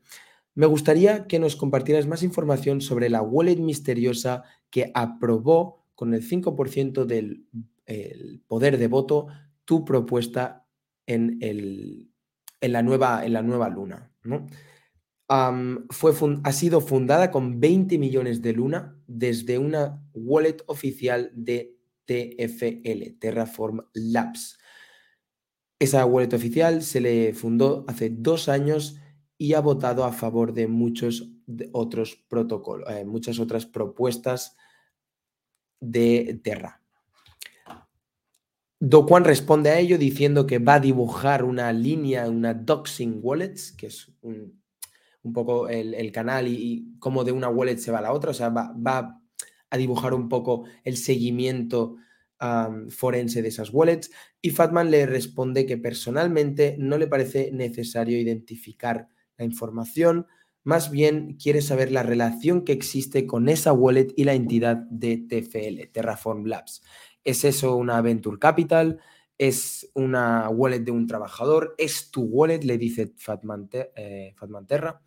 me 0.53 0.67
gustaría 0.67 1.25
que 1.25 1.39
nos 1.39 1.55
compartieras 1.55 2.05
más 2.05 2.21
información 2.21 2.81
sobre 2.81 3.09
la 3.09 3.23
wallet 3.23 3.55
misteriosa 3.55 4.43
que 4.69 4.91
aprobó 4.93 5.87
con 5.95 6.13
el 6.13 6.21
5% 6.21 7.05
del 7.05 7.47
poder 8.45 8.77
de 8.77 8.85
voto 8.85 9.25
tu 9.65 9.85
propuesta 9.85 10.67
en, 11.07 11.39
el, 11.41 12.11
en, 12.61 12.71
la, 12.71 12.83
nueva, 12.83 13.25
en 13.25 13.33
la 13.33 13.41
nueva 13.41 13.69
luna. 13.69 14.11
fue 15.89 16.13
ha 16.43 16.51
sido 16.51 16.79
fundada 16.79 17.31
con 17.31 17.59
20 17.59 17.97
millones 17.97 18.43
de 18.43 18.53
luna 18.53 19.01
desde 19.07 19.57
una 19.57 19.99
wallet 20.13 20.57
oficial 20.67 21.31
de 21.33 21.75
TFL, 22.05 23.17
Terraform 23.17 23.81
Labs. 23.93 24.58
Esa 25.79 26.05
wallet 26.05 26.33
oficial 26.33 26.83
se 26.83 26.99
le 26.99 27.33
fundó 27.33 27.85
hace 27.87 28.09
dos 28.09 28.49
años 28.49 28.99
y 29.37 29.53
ha 29.53 29.61
votado 29.61 30.03
a 30.03 30.11
favor 30.11 30.53
de 30.53 30.67
muchos 30.67 31.31
otros 31.71 32.17
protocolos, 32.27 32.89
eh, 32.89 33.05
muchas 33.05 33.39
otras 33.39 33.65
propuestas 33.65 34.57
de 35.79 36.41
Terra. 36.43 36.81
Do 38.81 39.05
responde 39.19 39.69
a 39.69 39.79
ello 39.79 39.97
diciendo 39.97 40.45
que 40.45 40.59
va 40.59 40.75
a 40.75 40.79
dibujar 40.79 41.45
una 41.45 41.71
línea, 41.71 42.29
una 42.29 42.53
doxing 42.53 43.19
wallets, 43.21 43.71
que 43.71 43.87
es 43.87 44.11
un, 44.21 44.61
poco 45.33 45.69
el, 45.69 46.11
canal 46.11 46.47
y, 46.47 46.95
cómo 46.99 47.23
de 47.23 47.31
una 47.31 47.49
wallet 47.49 47.77
se 47.77 47.91
va 47.91 47.99
a 47.99 48.01
la 48.01 48.13
otra, 48.13 48.31
o 48.31 48.33
sea, 48.33 48.49
va 48.49 49.21
a 49.69 49.77
dibujar 49.77 50.13
un 50.13 50.27
poco 50.27 50.65
el 50.83 50.97
seguimiento 50.97 51.97
forense 52.89 53.41
de 53.41 53.49
esas 53.49 53.71
wallets 53.73 54.11
y 54.41 54.51
Fatman 54.51 54.91
le 54.91 55.05
responde 55.05 55.65
que 55.65 55.77
personalmente 55.77 56.75
no 56.79 56.97
le 56.97 57.07
parece 57.07 57.51
necesario 57.51 58.19
identificar 58.19 59.09
la 59.37 59.45
información, 59.45 60.27
más 60.63 60.91
bien 60.91 61.37
quiere 61.41 61.61
saber 61.61 61.91
la 61.91 62.03
relación 62.03 62.63
que 62.63 62.73
existe 62.73 63.25
con 63.25 63.49
esa 63.49 63.73
wallet 63.73 64.13
y 64.15 64.23
la 64.23 64.33
entidad 64.33 64.77
de 64.89 65.17
TFL, 65.17 65.91
Terraform 65.91 66.45
Labs. 66.45 66.83
¿Es 67.23 67.43
eso 67.43 67.75
una 67.75 68.01
Venture 68.01 68.39
Capital? 68.39 68.99
¿Es 69.37 69.89
una 69.93 70.49
wallet 70.49 70.79
de 70.79 70.91
un 70.91 71.07
trabajador? 71.07 71.75
¿Es 71.77 72.11
tu 72.11 72.23
wallet? 72.23 72.63
Le 72.63 72.77
dice 72.77 73.13
Fatman, 73.17 73.69
eh, 73.71 74.33
Fatman 74.35 74.67
Terra. 74.67 75.01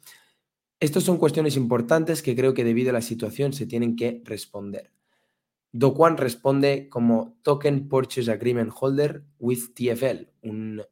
Estas 0.80 1.04
son 1.04 1.18
cuestiones 1.18 1.56
importantes 1.56 2.22
que 2.22 2.34
creo 2.34 2.54
que 2.54 2.64
debido 2.64 2.90
a 2.90 2.94
la 2.94 3.02
situación 3.02 3.52
se 3.52 3.66
tienen 3.66 3.94
que 3.94 4.22
responder. 4.24 4.90
Do 5.72 5.94
responde 6.16 6.88
como 6.90 7.38
Token 7.42 7.88
Purchase 7.88 8.30
Agreement 8.30 8.72
Holder 8.78 9.24
with 9.38 9.74
TFL, 9.74 10.28
un 10.42 10.82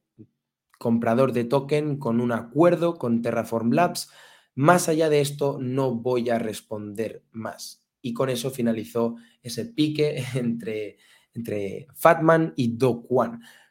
comprador 0.78 1.32
de 1.34 1.44
token 1.44 1.98
con 1.98 2.22
un 2.22 2.32
acuerdo 2.32 2.96
con 2.96 3.20
Terraform 3.20 3.72
Labs. 3.72 4.10
Más 4.54 4.88
allá 4.88 5.10
de 5.10 5.20
esto, 5.20 5.58
no 5.60 5.94
voy 5.94 6.30
a 6.30 6.38
responder 6.38 7.22
más. 7.30 7.84
Y 8.00 8.14
con 8.14 8.30
eso 8.30 8.50
finalizó 8.50 9.16
ese 9.42 9.66
pique 9.66 10.24
entre, 10.34 10.96
entre 11.34 11.86
Fatman 11.94 12.54
y 12.56 12.78
Do 12.78 13.04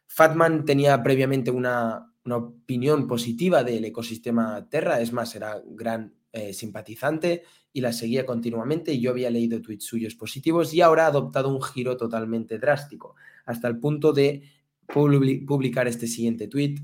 Fatman 0.05 0.65
tenía 0.65 1.01
previamente 1.01 1.49
una, 1.49 2.13
una 2.25 2.37
opinión 2.37 3.07
positiva 3.07 3.63
del 3.63 3.85
ecosistema 3.85 4.69
Terra, 4.69 5.01
es 5.01 5.11
más, 5.11 5.35
era 5.35 5.61
gran 5.65 6.18
eh, 6.31 6.53
simpatizante 6.53 7.43
y 7.73 7.81
la 7.81 7.91
seguía 7.91 8.25
continuamente 8.25 8.93
y 8.93 9.01
yo 9.01 9.11
había 9.11 9.29
leído 9.29 9.61
tweets 9.61 9.85
suyos 9.85 10.15
positivos 10.15 10.73
y 10.73 10.81
ahora 10.81 11.05
ha 11.05 11.07
adoptado 11.07 11.49
un 11.49 11.61
giro 11.61 11.97
totalmente 11.97 12.59
drástico, 12.59 13.15
hasta 13.45 13.67
el 13.67 13.79
punto 13.79 14.13
de 14.13 14.43
publicar 14.85 15.87
este 15.87 16.07
siguiente 16.07 16.47
tweet 16.47 16.75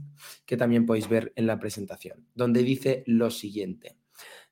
que 0.46 0.58
también 0.58 0.86
podéis 0.86 1.10
ver 1.10 1.34
en 1.36 1.48
la 1.48 1.60
presentación, 1.60 2.28
donde 2.36 2.64
dice 2.64 3.04
lo 3.08 3.32
siguiente. 3.32 3.98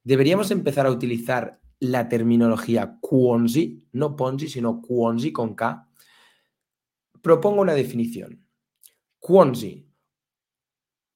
Deberíamos 0.04 0.52
empezar 0.52 0.86
a 0.86 0.92
utilizar 0.92 1.60
la 1.80 2.08
terminología 2.08 2.98
Quonzi, 3.02 3.86
no 3.92 4.16
Ponzi, 4.16 4.48
sino 4.48 4.82
Quonzi 4.82 5.32
con 5.32 5.56
K. 5.56 5.90
Propongo 7.22 7.62
una 7.62 7.74
definición. 7.74 8.46
Quonzi, 9.20 9.88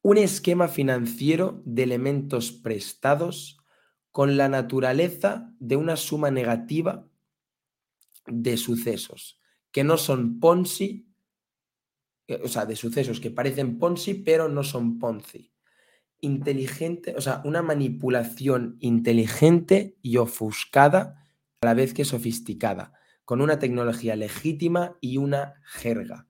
un 0.01 0.17
esquema 0.17 0.67
financiero 0.67 1.61
de 1.65 1.83
elementos 1.83 2.51
prestados 2.51 3.56
con 4.17 4.35
la 4.35 4.49
naturaleza 4.49 5.53
de 5.59 5.75
una 5.75 5.95
suma 5.95 6.31
negativa 6.31 7.07
de 8.25 8.57
sucesos, 8.57 9.39
que 9.71 9.83
no 9.83 9.97
son 9.97 10.39
Ponzi, 10.39 11.13
eh, 12.25 12.41
o 12.43 12.47
sea, 12.47 12.65
de 12.65 12.75
sucesos 12.75 13.19
que 13.19 13.29
parecen 13.29 13.77
Ponzi, 13.77 14.15
pero 14.15 14.49
no 14.49 14.63
son 14.63 14.97
Ponzi. 14.97 15.53
Inteligente, 16.19 17.13
o 17.15 17.21
sea, 17.21 17.43
una 17.45 17.61
manipulación 17.61 18.77
inteligente 18.79 19.99
y 20.01 20.17
ofuscada 20.17 21.23
a 21.61 21.67
la 21.67 21.75
vez 21.75 21.93
que 21.93 22.03
sofisticada, 22.03 22.93
con 23.23 23.39
una 23.39 23.59
tecnología 23.59 24.15
legítima 24.15 24.97
y 24.99 25.17
una 25.17 25.61
jerga. 25.63 26.27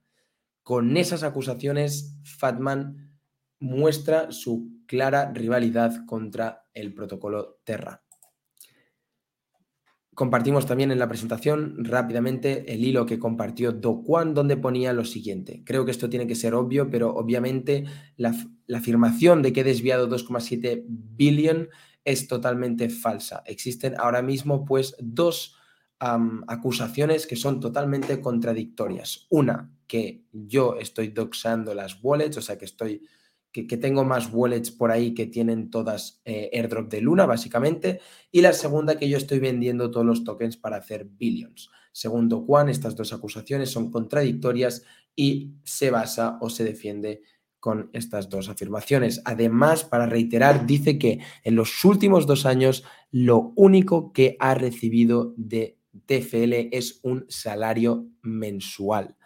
Con 0.62 0.98
esas 0.98 1.22
acusaciones, 1.22 2.18
Fatman 2.22 3.18
muestra 3.60 4.30
su 4.30 4.77
clara 4.88 5.30
rivalidad 5.32 6.04
contra 6.06 6.66
el 6.74 6.92
protocolo 6.92 7.60
Terra. 7.62 8.02
Compartimos 10.18 10.66
también 10.66 10.90
en 10.90 10.98
la 10.98 11.06
presentación 11.06 11.84
rápidamente 11.84 12.74
el 12.74 12.84
hilo 12.84 13.06
que 13.06 13.20
compartió 13.20 13.70
Do 13.70 14.02
donde 14.34 14.56
ponía 14.56 14.92
lo 14.92 15.04
siguiente. 15.04 15.62
Creo 15.64 15.84
que 15.84 15.92
esto 15.92 16.10
tiene 16.10 16.26
que 16.26 16.34
ser 16.34 16.54
obvio, 16.54 16.90
pero 16.90 17.14
obviamente 17.14 17.84
la, 18.16 18.34
afirmación 18.74 19.42
de 19.42 19.52
que 19.52 19.60
he 19.60 19.64
desviado 19.64 20.08
2,7 20.08 20.82
billion 20.88 21.68
es 22.04 22.26
totalmente 22.26 22.90
falsa. 22.90 23.44
Existen 23.46 23.94
ahora 23.96 24.20
mismo 24.20 24.64
pues 24.64 24.96
dos 24.98 25.54
acusaciones 26.00 27.28
que 27.28 27.36
son 27.36 27.60
totalmente 27.60 28.20
contradictorias. 28.20 29.28
Una, 29.30 29.70
que 29.86 30.24
yo 30.32 30.76
estoy 30.80 31.08
doxando 31.08 31.74
las 31.74 31.98
wallets, 32.02 32.38
o 32.38 32.42
sea 32.42 32.58
que 32.58 32.64
estoy 32.64 33.02
que, 33.52 33.64
tengo 33.76 34.04
más 34.04 34.28
wallets 34.32 34.70
por 34.70 34.90
ahí 34.90 35.14
que 35.14 35.26
tienen 35.26 35.70
todas 35.70 36.20
eh, 36.24 36.50
airdrop 36.52 36.90
de 36.90 37.00
Luna, 37.00 37.26
básicamente. 37.26 38.00
Y 38.30 38.40
la 38.40 38.52
segunda, 38.52 38.98
que 38.98 39.08
yo 39.08 39.16
estoy 39.16 39.38
vendiendo 39.38 39.90
todos 39.90 40.06
los 40.06 40.24
tokens 40.24 40.56
para 40.56 40.76
hacer 40.76 41.04
billions. 41.04 41.70
Segundo 41.92 42.42
Juan, 42.42 42.68
estas 42.68 42.94
dos 42.94 43.12
acusaciones 43.12 43.70
son 43.70 43.90
contradictorias 43.90 44.84
y 45.16 45.54
se 45.64 45.90
basa 45.90 46.38
o 46.40 46.50
se 46.50 46.64
defiende 46.64 47.22
con 47.60 47.90
estas 47.92 48.28
dos 48.28 48.48
afirmaciones. 48.48 49.20
Además, 49.24 49.84
para 49.84 50.06
reiterar, 50.06 50.66
dice 50.66 50.98
que 50.98 51.18
en 51.42 51.56
los 51.56 51.84
últimos 51.84 52.26
dos 52.26 52.46
años 52.46 52.84
lo 53.10 53.52
único 53.56 54.12
que 54.12 54.36
ha 54.38 54.54
recibido 54.54 55.34
de 55.36 55.78
TFL 56.06 56.68
es 56.72 57.00
un 57.02 57.26
salario 57.28 58.06
mensual. 58.22 59.16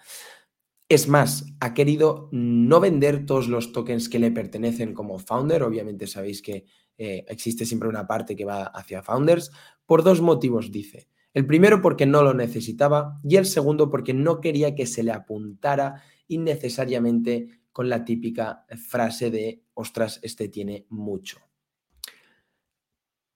Es 0.93 1.09
más, 1.09 1.47
ha 1.59 1.73
querido 1.73 2.29
no 2.33 2.79
vender 2.79 3.25
todos 3.25 3.49
los 3.49 3.73
tokens 3.73 4.11
que 4.11 4.19
le 4.19 4.31
pertenecen 4.31 4.93
como 4.93 5.19
founder. 5.19 5.63
Obviamente 5.63 6.07
sabéis 6.07 6.43
que 6.43 6.67
eh, 6.99 7.25
existe 7.29 7.65
siempre 7.65 7.89
una 7.89 8.07
parte 8.07 8.37
que 8.37 8.45
va 8.45 8.65
hacia 8.65 9.03
founders. 9.03 9.51
Por 9.87 10.03
dos 10.03 10.21
motivos, 10.21 10.71
dice. 10.71 11.09
El 11.33 11.47
primero 11.47 11.81
porque 11.81 12.05
no 12.05 12.23
lo 12.23 12.35
necesitaba 12.35 13.19
y 13.25 13.37
el 13.37 13.47
segundo 13.47 13.89
porque 13.89 14.13
no 14.13 14.43
quería 14.43 14.75
que 14.75 14.85
se 14.85 15.03
le 15.03 15.13
apuntara 15.13 16.03
innecesariamente 16.29 17.63
con 17.73 17.89
la 17.89 18.05
típica 18.05 18.67
frase 18.77 19.31
de, 19.31 19.63
ostras, 19.73 20.21
este 20.23 20.51
tiene 20.51 20.85
mucho. 20.91 21.39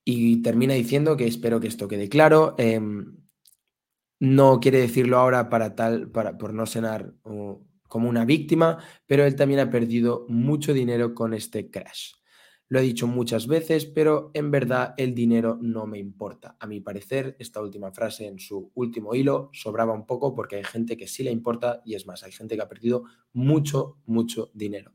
Y 0.04 0.42
termina 0.42 0.74
diciendo 0.74 1.16
que 1.16 1.26
espero 1.26 1.58
que 1.58 1.68
esto 1.68 1.88
quede 1.88 2.10
claro. 2.10 2.54
Em, 2.58 3.16
no 4.18 4.60
quiere 4.60 4.78
decirlo 4.80 5.18
ahora 5.18 5.48
para 5.48 5.74
tal, 5.74 6.10
para, 6.10 6.38
por 6.38 6.54
no 6.54 6.66
sonar 6.66 7.14
como 7.22 8.08
una 8.08 8.24
víctima, 8.24 8.78
pero 9.06 9.24
él 9.24 9.36
también 9.36 9.60
ha 9.60 9.70
perdido 9.70 10.26
mucho 10.28 10.72
dinero 10.72 11.14
con 11.14 11.34
este 11.34 11.70
crash. 11.70 12.12
Lo 12.68 12.80
he 12.80 12.82
dicho 12.82 13.06
muchas 13.06 13.46
veces, 13.46 13.86
pero 13.86 14.32
en 14.34 14.50
verdad 14.50 14.94
el 14.96 15.14
dinero 15.14 15.56
no 15.60 15.86
me 15.86 15.98
importa. 15.98 16.56
A 16.58 16.66
mi 16.66 16.80
parecer, 16.80 17.36
esta 17.38 17.62
última 17.62 17.92
frase 17.92 18.26
en 18.26 18.40
su 18.40 18.72
último 18.74 19.14
hilo 19.14 19.50
sobraba 19.52 19.92
un 19.92 20.04
poco 20.04 20.34
porque 20.34 20.56
hay 20.56 20.64
gente 20.64 20.96
que 20.96 21.06
sí 21.06 21.22
le 21.22 21.30
importa 21.30 21.80
y 21.84 21.94
es 21.94 22.06
más, 22.06 22.24
hay 22.24 22.32
gente 22.32 22.56
que 22.56 22.62
ha 22.62 22.68
perdido 22.68 23.04
mucho, 23.32 23.98
mucho 24.06 24.50
dinero. 24.52 24.94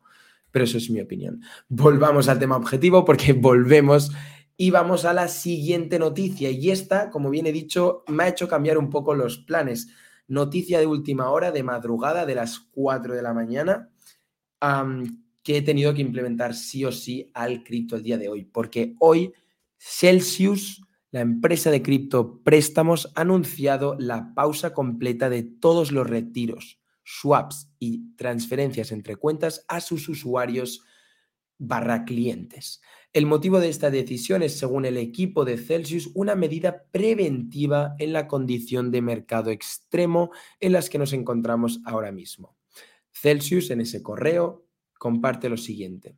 Pero 0.51 0.65
eso 0.65 0.77
es 0.77 0.89
mi 0.89 0.99
opinión. 0.99 1.41
Volvamos 1.69 2.27
al 2.27 2.39
tema 2.39 2.57
objetivo 2.57 3.05
porque 3.05 3.31
volvemos 3.33 4.11
y 4.61 4.69
vamos 4.69 5.05
a 5.05 5.13
la 5.13 5.27
siguiente 5.27 5.97
noticia. 5.97 6.51
Y 6.51 6.69
esta, 6.69 7.09
como 7.09 7.31
bien 7.31 7.47
he 7.47 7.51
dicho, 7.51 8.03
me 8.07 8.25
ha 8.25 8.27
hecho 8.27 8.47
cambiar 8.47 8.77
un 8.77 8.91
poco 8.91 9.15
los 9.15 9.39
planes. 9.39 9.87
Noticia 10.27 10.77
de 10.77 10.85
última 10.85 11.31
hora, 11.31 11.51
de 11.51 11.63
madrugada, 11.63 12.27
de 12.27 12.35
las 12.35 12.59
4 12.59 13.15
de 13.15 13.23
la 13.23 13.33
mañana, 13.33 13.89
que 15.41 15.57
he 15.57 15.63
tenido 15.63 15.95
que 15.95 16.03
implementar 16.03 16.53
sí 16.53 16.85
o 16.85 16.91
sí 16.91 17.31
al 17.33 17.63
cripto 17.63 17.95
el 17.95 18.03
día 18.03 18.19
de 18.19 18.29
hoy. 18.29 18.43
Porque 18.43 18.93
hoy 18.99 19.33
Celsius, 19.79 20.83
la 21.09 21.21
empresa 21.21 21.71
de 21.71 21.81
cripto 21.81 22.43
préstamos, 22.43 23.11
ha 23.15 23.21
anunciado 23.21 23.95
la 23.97 24.31
pausa 24.35 24.75
completa 24.75 25.31
de 25.31 25.41
todos 25.41 25.91
los 25.91 26.07
retiros, 26.07 26.79
swaps 27.03 27.71
y 27.79 28.15
transferencias 28.15 28.91
entre 28.91 29.15
cuentas 29.15 29.65
a 29.67 29.81
sus 29.81 30.07
usuarios 30.07 30.83
barra 31.61 32.05
clientes. 32.05 32.81
El 33.13 33.27
motivo 33.27 33.59
de 33.59 33.69
esta 33.69 33.91
decisión 33.91 34.41
es, 34.41 34.57
según 34.57 34.85
el 34.85 34.97
equipo 34.97 35.45
de 35.45 35.57
Celsius, 35.57 36.09
una 36.15 36.33
medida 36.33 36.85
preventiva 36.91 37.93
en 37.99 38.13
la 38.13 38.27
condición 38.27 38.89
de 38.89 39.01
mercado 39.01 39.51
extremo 39.51 40.31
en 40.59 40.73
las 40.73 40.89
que 40.89 40.97
nos 40.97 41.13
encontramos 41.13 41.79
ahora 41.85 42.11
mismo. 42.11 42.57
Celsius 43.11 43.69
en 43.69 43.81
ese 43.81 44.01
correo 44.01 44.65
comparte 44.97 45.49
lo 45.49 45.57
siguiente. 45.57 46.17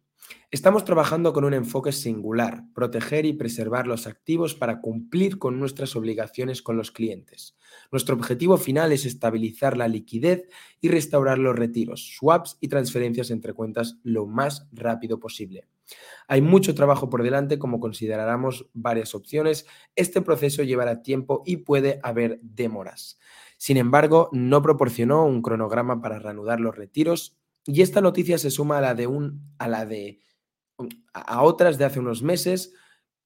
Estamos 0.53 0.85
trabajando 0.85 1.33
con 1.33 1.45
un 1.45 1.55
enfoque 1.55 1.91
singular, 1.91 2.65
proteger 2.75 3.25
y 3.25 3.33
preservar 3.33 3.87
los 3.87 4.05
activos 4.05 4.53
para 4.53 4.81
cumplir 4.81 5.39
con 5.39 5.59
nuestras 5.59 5.95
obligaciones 5.95 6.61
con 6.61 6.77
los 6.77 6.91
clientes. 6.91 7.57
Nuestro 7.91 8.15
objetivo 8.15 8.57
final 8.57 8.91
es 8.91 9.05
estabilizar 9.05 9.77
la 9.77 9.87
liquidez 9.87 10.47
y 10.79 10.89
restaurar 10.89 11.39
los 11.39 11.55
retiros, 11.55 12.15
swaps 12.17 12.59
y 12.61 12.67
transferencias 12.67 13.31
entre 13.31 13.53
cuentas 13.53 13.97
lo 14.03 14.27
más 14.27 14.67
rápido 14.71 15.19
posible. 15.19 15.67
Hay 16.27 16.41
mucho 16.41 16.75
trabajo 16.75 17.09
por 17.09 17.23
delante, 17.23 17.57
como 17.57 17.79
consideráramos 17.79 18.69
varias 18.73 19.15
opciones. 19.15 19.65
Este 19.95 20.21
proceso 20.21 20.61
llevará 20.61 21.01
tiempo 21.01 21.41
y 21.47 21.57
puede 21.57 21.99
haber 22.03 22.39
demoras. 22.43 23.19
Sin 23.57 23.77
embargo, 23.77 24.29
no 24.31 24.61
proporcionó 24.61 25.25
un 25.25 25.41
cronograma 25.41 25.99
para 25.99 26.19
reanudar 26.19 26.59
los 26.59 26.75
retiros 26.75 27.39
y 27.65 27.81
esta 27.81 28.01
noticia 28.01 28.37
se 28.37 28.51
suma 28.51 28.79
a 28.79 28.81
la 28.81 28.95
de 28.95 29.07
un 29.07 29.53
a 29.57 29.67
la 29.67 29.85
de 29.85 30.19
a 31.13 31.43
otras 31.43 31.77
de 31.77 31.85
hace 31.85 31.99
unos 31.99 32.23
meses, 32.23 32.73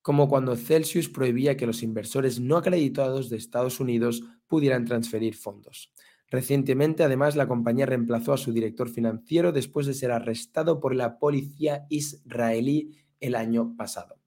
como 0.02 0.28
cuando 0.28 0.56
Celsius 0.56 1.10
prohibía 1.10 1.58
que 1.58 1.66
los 1.66 1.82
inversores 1.82 2.40
no 2.40 2.58
acreditados 2.58 3.30
de 3.30 3.38
Estados 3.38 3.80
Unidos 3.80 4.24
pudieran 4.48 4.86
transferir 4.86 5.36
fondos. 5.36 5.92
Recientemente, 6.30 7.04
además, 7.04 7.38
la 7.38 7.48
compañía 7.48 7.86
reemplazó 7.86 8.34
a 8.34 8.38
su 8.38 8.52
director 8.52 8.90
financiero 8.90 9.54
después 9.54 9.88
de 9.88 9.94
ser 9.94 10.12
arrestado 10.12 10.80
por 10.82 10.94
la 10.94 11.20
policía 11.20 11.86
israelí 11.90 12.98
el 13.22 13.34
año 13.36 13.76
pasado. 13.78 14.20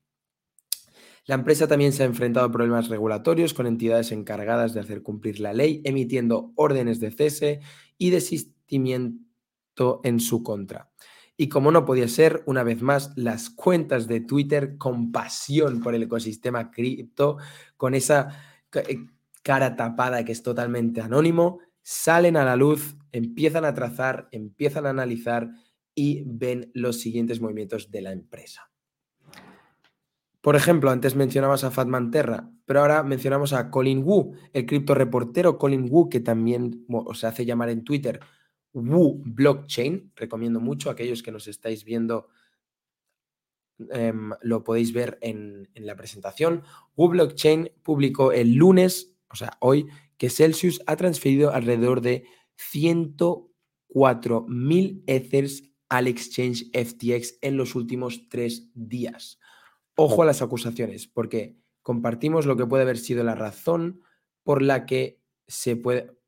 La 1.27 1.35
empresa 1.35 1.69
también 1.69 1.93
se 1.93 2.03
ha 2.03 2.07
enfrentado 2.07 2.47
a 2.47 2.51
problemas 2.51 2.89
regulatorios 2.89 3.53
con 3.53 3.67
entidades 3.67 4.13
encargadas 4.13 4.73
de 4.73 4.81
hacer 4.81 5.03
cumplir 5.03 5.41
la 5.41 5.53
ley, 5.53 5.83
emitiendo 5.85 6.53
órdenes 6.57 7.01
de 7.01 7.11
cese 7.11 7.61
y 7.99 8.11
desistimiento 8.11 9.30
en 10.05 10.21
su 10.21 10.43
contra. 10.43 10.91
Y 11.37 11.49
como 11.49 11.73
no 11.73 11.87
podía 11.87 12.07
ser, 12.07 12.43
una 12.45 12.63
vez 12.63 12.83
más, 12.83 13.13
las 13.17 13.49
cuentas 13.49 14.07
de 14.07 14.21
Twitter 14.21 14.77
con 14.77 15.11
pasión 15.11 15.81
por 15.81 15.95
el 15.95 16.03
ecosistema 16.03 16.71
cripto, 16.71 17.39
con 17.79 17.95
esa 17.95 18.29
eh, 18.75 19.07
cara 19.43 19.75
tapada 19.75 20.25
que 20.25 20.33
es 20.33 20.43
totalmente 20.43 21.01
anónimo, 21.01 21.61
salen 21.81 22.37
a 22.37 22.45
la 22.45 22.57
luz, 22.57 22.97
empiezan 23.13 23.65
a 23.65 23.73
trazar, 23.73 24.29
empiezan 24.33 24.85
a 24.85 24.91
analizar 24.91 25.51
y 25.95 26.25
ven 26.27 26.71
los 26.75 27.01
siguientes 27.01 27.41
movimientos 27.41 27.91
de 27.91 28.03
la 28.03 28.13
empresa. 28.13 28.71
Por 30.43 30.57
ejemplo, 30.57 30.91
antes 30.91 31.17
mencionabas 31.17 31.65
a 31.65 31.71
Fatman 31.71 32.11
Terra, 32.11 32.51
pero 32.67 32.81
ahora 32.81 33.03
mencionamos 33.03 33.53
a 33.53 33.71
Colin 33.71 34.03
Wu, 34.05 34.35
el 34.53 34.67
cripto 34.67 34.95
reportero 34.95 35.59
Colin 35.59 35.87
Wu, 35.91 36.09
que 36.09 36.21
también 36.21 36.87
se 37.15 37.27
hace 37.27 37.45
llamar 37.45 37.71
en 37.71 37.85
Twitter 37.85 38.21
Wu 38.73 39.23
Blockchain. 39.25 40.13
Recomiendo 40.17 40.61
mucho 40.61 40.89
a 40.89 40.93
aquellos 40.93 41.23
que 41.23 41.33
nos 41.33 41.49
estáis 41.49 41.85
viendo, 41.85 42.29
em, 43.91 44.31
lo 44.43 44.65
podéis 44.65 44.93
ver 44.93 45.19
en, 45.21 45.69
en 45.75 45.87
la 45.87 45.97
presentación. 45.97 46.63
Wu 46.97 47.09
Blockchain 47.09 47.73
publicó 47.83 48.33
el 48.33 48.55
lunes, 48.55 49.17
o 49.31 49.37
sea, 49.37 49.57
hoy, 49.61 49.89
que 50.17 50.31
Celsius 50.31 50.81
ha 50.87 50.97
transferido 50.97 51.53
alrededor 51.53 52.01
de 52.01 52.25
104.000 52.73 55.05
Ethers 55.07 55.65
al 55.89 56.07
exchange 56.07 56.71
FTX 56.73 57.39
en 57.41 57.57
los 57.57 57.75
últimos 57.75 58.29
tres 58.29 58.71
días. 58.75 59.39
Ojo 59.97 60.23
a 60.23 60.27
las 60.27 60.41
acusaciones, 60.41 61.07
porque 61.07 61.59
compartimos 61.83 62.47
lo 62.47 62.57
que 62.57 62.67
puede 62.67 62.85
haber 62.85 62.99
sido 62.99 63.25
la 63.25 63.35
razón 63.35 64.03
por 64.43 64.63
la 64.63 64.87
que 64.87 65.21
se 65.47 65.77
puede... 65.77 66.19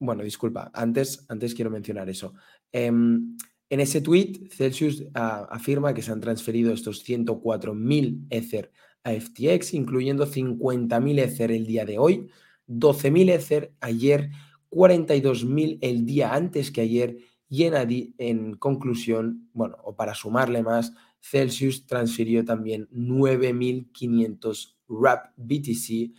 Bueno, 0.00 0.22
disculpa, 0.22 0.70
antes, 0.74 1.24
antes 1.28 1.54
quiero 1.54 1.70
mencionar 1.70 2.08
eso. 2.08 2.34
Em, 2.72 3.36
en 3.70 3.80
ese 3.80 4.00
tweet, 4.00 4.48
Celsius 4.50 5.04
ah, 5.14 5.48
afirma 5.50 5.92
que 5.92 6.02
se 6.02 6.12
han 6.12 6.20
transferido 6.20 6.72
estos 6.72 7.04
104.000 7.06 8.26
Ether 8.30 8.72
a 9.04 9.12
FTX, 9.12 9.74
incluyendo 9.74 10.26
50.000 10.26 11.18
Ether 11.18 11.50
el 11.50 11.66
día 11.66 11.84
de 11.84 11.98
hoy, 11.98 12.28
12.000 12.68 13.30
Ether 13.30 13.74
ayer, 13.80 14.30
42.000 14.70 15.78
el 15.80 16.06
día 16.06 16.34
antes 16.34 16.70
que 16.70 16.82
ayer 16.82 17.18
y 17.48 17.64
en, 17.64 18.14
en 18.18 18.54
conclusión, 18.54 19.48
bueno, 19.52 19.76
o 19.82 19.96
para 19.96 20.14
sumarle 20.14 20.62
más, 20.62 20.92
Celsius 21.20 21.86
transfirió 21.86 22.44
también 22.44 22.88
9.500 22.90 24.76
RAP 24.88 25.32
BTC 25.36 26.14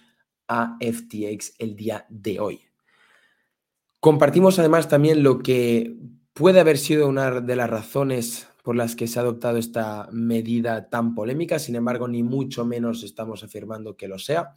a 0.47 0.77
FTX 0.81 1.53
el 1.59 1.75
día 1.75 2.05
de 2.09 2.39
hoy. 2.39 2.68
Compartimos 3.99 4.59
además 4.59 4.87
también 4.87 5.23
lo 5.23 5.39
que 5.39 5.97
puede 6.33 6.59
haber 6.59 6.77
sido 6.77 7.07
una 7.07 7.41
de 7.41 7.55
las 7.55 7.69
razones 7.69 8.47
por 8.63 8.75
las 8.75 8.95
que 8.95 9.07
se 9.07 9.19
ha 9.19 9.23
adoptado 9.23 9.57
esta 9.57 10.07
medida 10.11 10.89
tan 10.89 11.15
polémica, 11.15 11.59
sin 11.59 11.75
embargo, 11.75 12.07
ni 12.07 12.23
mucho 12.23 12.65
menos 12.65 13.03
estamos 13.03 13.43
afirmando 13.43 13.97
que 13.97 14.07
lo 14.07 14.19
sea. 14.19 14.53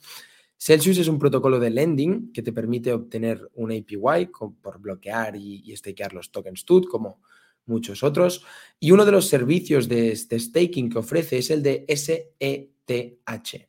Celsius 0.56 0.98
es 0.98 1.08
un 1.08 1.18
protocolo 1.18 1.58
de 1.58 1.70
lending 1.70 2.32
que 2.32 2.42
te 2.42 2.52
permite 2.52 2.92
obtener 2.92 3.50
un 3.54 3.72
APY 3.72 4.30
por 4.60 4.78
bloquear 4.80 5.34
y, 5.34 5.62
y 5.64 5.76
stakear 5.76 6.12
los 6.12 6.30
tokens 6.30 6.64
TUT, 6.64 6.86
como 6.86 7.20
muchos 7.66 8.02
otros. 8.02 8.44
Y 8.78 8.92
uno 8.92 9.04
de 9.04 9.12
los 9.12 9.28
servicios 9.28 9.88
de 9.88 10.12
este 10.12 10.38
staking 10.38 10.88
que 10.88 10.98
ofrece 10.98 11.38
es 11.38 11.50
el 11.50 11.62
de 11.64 11.84
SETH. 11.88 13.68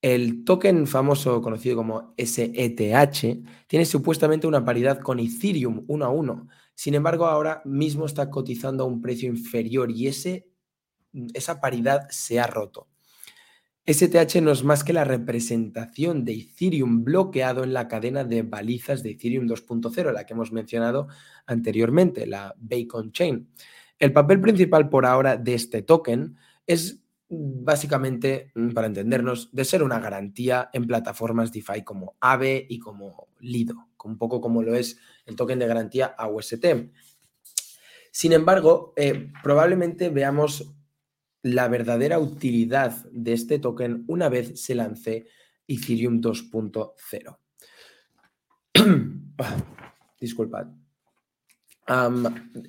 El 0.00 0.44
token 0.44 0.86
famoso 0.86 1.42
conocido 1.42 1.74
como 1.74 2.14
SETH 2.16 3.42
tiene 3.66 3.84
supuestamente 3.84 4.46
una 4.46 4.64
paridad 4.64 5.00
con 5.00 5.18
Ethereum 5.18 5.84
uno 5.88 6.04
a 6.04 6.10
uno. 6.10 6.48
Sin 6.74 6.94
embargo, 6.94 7.26
ahora 7.26 7.62
mismo 7.64 8.06
está 8.06 8.30
cotizando 8.30 8.84
a 8.84 8.86
un 8.86 9.02
precio 9.02 9.28
inferior 9.28 9.90
y 9.90 10.06
ese, 10.06 10.48
esa 11.34 11.60
paridad 11.60 12.06
se 12.10 12.38
ha 12.38 12.46
roto. 12.46 12.88
STH 13.90 14.42
no 14.42 14.52
es 14.52 14.62
más 14.64 14.84
que 14.84 14.92
la 14.92 15.04
representación 15.04 16.24
de 16.24 16.34
Ethereum 16.34 17.04
bloqueado 17.04 17.64
en 17.64 17.72
la 17.72 17.88
cadena 17.88 18.22
de 18.22 18.42
balizas 18.42 19.02
de 19.02 19.12
Ethereum 19.12 19.48
2.0, 19.48 20.12
la 20.12 20.26
que 20.26 20.34
hemos 20.34 20.52
mencionado 20.52 21.08
anteriormente, 21.46 22.26
la 22.26 22.54
Bacon 22.58 23.12
Chain. 23.12 23.48
El 23.98 24.12
papel 24.12 24.40
principal 24.40 24.90
por 24.90 25.06
ahora 25.06 25.38
de 25.38 25.54
este 25.54 25.82
token 25.82 26.36
es 26.66 27.00
básicamente, 27.28 28.52
mm, 28.54 28.70
para 28.70 28.86
entendernos, 28.86 29.50
de 29.52 29.64
ser 29.64 29.82
una 29.82 30.00
garantía 30.00 30.70
en 30.72 30.86
plataformas 30.86 31.52
DeFi 31.52 31.82
como 31.84 32.16
Aave 32.20 32.66
y 32.68 32.78
como 32.78 33.28
Lido, 33.40 33.88
un 34.04 34.18
poco 34.18 34.40
como 34.40 34.62
lo 34.62 34.74
es 34.74 34.98
el 35.26 35.36
token 35.36 35.58
de 35.58 35.66
garantía 35.66 36.06
AUST. 36.06 36.64
Sin 38.10 38.32
embargo, 38.32 38.94
eh, 38.96 39.30
probablemente 39.42 40.08
veamos 40.08 40.74
la 41.42 41.68
verdadera 41.68 42.18
utilidad 42.18 43.04
de 43.12 43.32
este 43.32 43.58
token 43.58 44.04
una 44.08 44.28
vez 44.28 44.60
se 44.60 44.74
lance 44.74 45.26
Ethereum 45.66 46.20
2.0. 46.20 47.38
disculpad. 50.20 50.66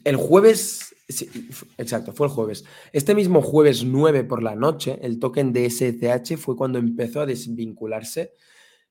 el 0.03 0.15
jueves, 0.15 0.95
exacto, 1.77 2.13
fue 2.13 2.27
el 2.27 2.33
jueves. 2.33 2.65
Este 2.93 3.15
mismo 3.15 3.41
jueves 3.41 3.83
9 3.83 4.23
por 4.23 4.43
la 4.43 4.55
noche, 4.55 4.99
el 5.01 5.19
token 5.19 5.51
de 5.53 5.69
SCH 5.69 6.37
fue 6.37 6.55
cuando 6.55 6.79
empezó 6.79 7.21
a 7.21 7.25
desvincularse 7.25 8.33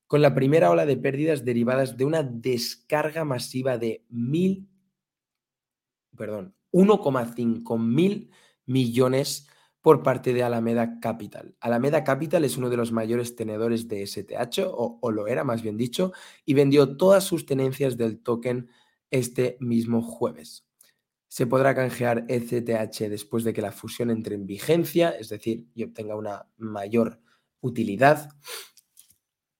con 0.06 0.22
la 0.22 0.34
primera 0.34 0.70
ola 0.70 0.86
de 0.86 0.96
pérdidas 0.96 1.44
derivadas 1.44 1.96
de 1.96 2.04
una 2.04 2.22
descarga 2.22 3.24
masiva 3.24 3.78
de 3.78 4.04
mil, 4.08 4.68
perdón, 6.16 6.54
1,5 6.72 7.78
mil 7.78 8.30
millones 8.66 9.48
por 9.80 10.02
parte 10.02 10.32
de 10.32 10.42
Alameda 10.42 10.98
Capital. 11.00 11.54
Alameda 11.60 12.04
Capital 12.04 12.44
es 12.44 12.56
uno 12.56 12.68
de 12.68 12.76
los 12.76 12.92
mayores 12.92 13.36
tenedores 13.36 13.88
de 13.88 14.06
STH, 14.06 14.66
o, 14.66 15.10
lo 15.10 15.26
era 15.26 15.44
más 15.44 15.62
bien 15.62 15.76
dicho, 15.76 16.12
y 16.44 16.54
vendió 16.54 16.96
todas 16.96 17.24
sus 17.24 17.46
tenencias 17.46 17.96
del 17.96 18.20
token 18.20 18.68
este 19.10 19.56
mismo 19.60 20.02
jueves. 20.02 20.67
Se 21.28 21.46
podrá 21.46 21.74
canjear 21.74 22.26
STH 22.28 23.08
después 23.08 23.44
de 23.44 23.52
que 23.52 23.62
la 23.62 23.72
fusión 23.72 24.10
entre 24.10 24.34
en 24.34 24.46
vigencia, 24.46 25.10
es 25.10 25.28
decir, 25.28 25.66
y 25.74 25.84
obtenga 25.84 26.16
una 26.16 26.46
mayor 26.56 27.20
utilidad. 27.60 28.30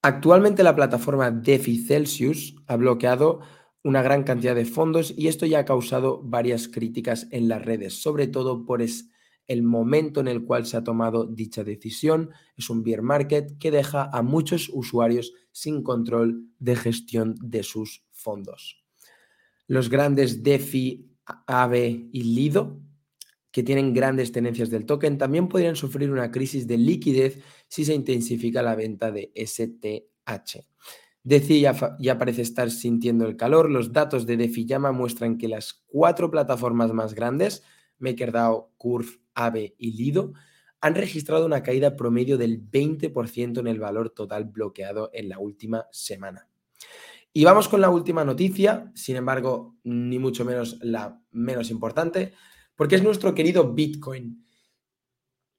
Actualmente 0.01 0.63
la 0.63 0.75
plataforma 0.75 1.29
DeFi 1.29 1.77
Celsius 1.77 2.55
ha 2.67 2.75
bloqueado 2.75 3.41
una 3.83 4.01
gran 4.01 4.23
cantidad 4.23 4.55
de 4.55 4.65
fondos 4.65 5.13
y 5.15 5.27
esto 5.27 5.45
ya 5.45 5.59
ha 5.59 5.65
causado 5.65 6.21
varias 6.23 6.67
críticas 6.67 7.27
en 7.31 7.47
las 7.47 7.63
redes, 7.63 8.01
sobre 8.01 8.27
todo 8.27 8.65
por 8.65 8.81
el 8.81 9.63
momento 9.63 10.19
en 10.19 10.27
el 10.27 10.45
cual 10.45 10.65
se 10.65 10.77
ha 10.77 10.83
tomado 10.83 11.25
dicha 11.25 11.63
decisión. 11.63 12.29
Es 12.55 12.69
un 12.69 12.83
bear 12.83 13.01
market 13.01 13.57
que 13.57 13.71
deja 13.71 14.09
a 14.11 14.21
muchos 14.21 14.69
usuarios 14.71 15.33
sin 15.51 15.83
control 15.83 16.45
de 16.59 16.75
gestión 16.75 17.35
de 17.41 17.63
sus 17.63 18.05
fondos. 18.11 18.83
Los 19.67 19.89
grandes 19.89 20.43
DeFi, 20.43 21.08
AVE 21.47 22.09
y 22.11 22.23
Lido, 22.23 22.79
que 23.51 23.63
tienen 23.63 23.93
grandes 23.93 24.31
tenencias 24.31 24.69
del 24.69 24.85
token, 24.85 25.17
también 25.17 25.47
podrían 25.47 25.75
sufrir 25.75 26.11
una 26.11 26.31
crisis 26.31 26.67
de 26.67 26.77
liquidez 26.77 27.39
si 27.67 27.85
se 27.85 27.93
intensifica 27.93 28.61
la 28.61 28.75
venta 28.75 29.11
de 29.11 29.31
STH. 29.35 30.59
DeFi 31.23 31.61
ya, 31.61 32.17
parece 32.17 32.41
estar 32.41 32.71
sintiendo 32.71 33.25
el 33.25 33.35
calor. 33.35 33.69
Los 33.69 33.91
datos 33.91 34.25
de 34.25 34.37
DeFi 34.37 34.65
Llama 34.65 34.91
muestran 34.91 35.37
que 35.37 35.47
las 35.47 35.83
cuatro 35.87 36.31
plataformas 36.31 36.93
más 36.93 37.13
grandes, 37.13 37.63
MakerDAO, 37.99 38.73
Curve, 38.77 39.09
AVE 39.33 39.75
y 39.77 39.91
Lido 39.97 40.33
han 40.81 40.95
registrado 40.95 41.45
una 41.45 41.61
caída 41.61 41.95
promedio 41.95 42.37
del 42.37 42.61
20% 42.61 43.59
en 43.59 43.67
el 43.67 43.79
valor 43.79 44.11
total 44.11 44.45
bloqueado 44.45 45.09
en 45.13 45.27
la 45.27 45.39
última 45.39 45.87
semana. 45.91 46.47
Y 47.31 47.43
vamos 47.43 47.67
con 47.69 47.81
la 47.81 47.89
última 47.89 48.25
noticia, 48.25 48.91
sin 48.95 49.15
embargo, 49.15 49.77
ni 49.83 50.17
mucho 50.17 50.45
menos 50.45 50.77
la 50.81 51.21
menos 51.31 51.69
importante, 51.69 52.33
porque 52.75 52.95
es 52.95 53.03
nuestro 53.03 53.35
querido 53.35 53.73
Bitcoin. 53.73 54.45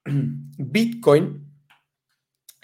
Bitcoin 0.05 1.47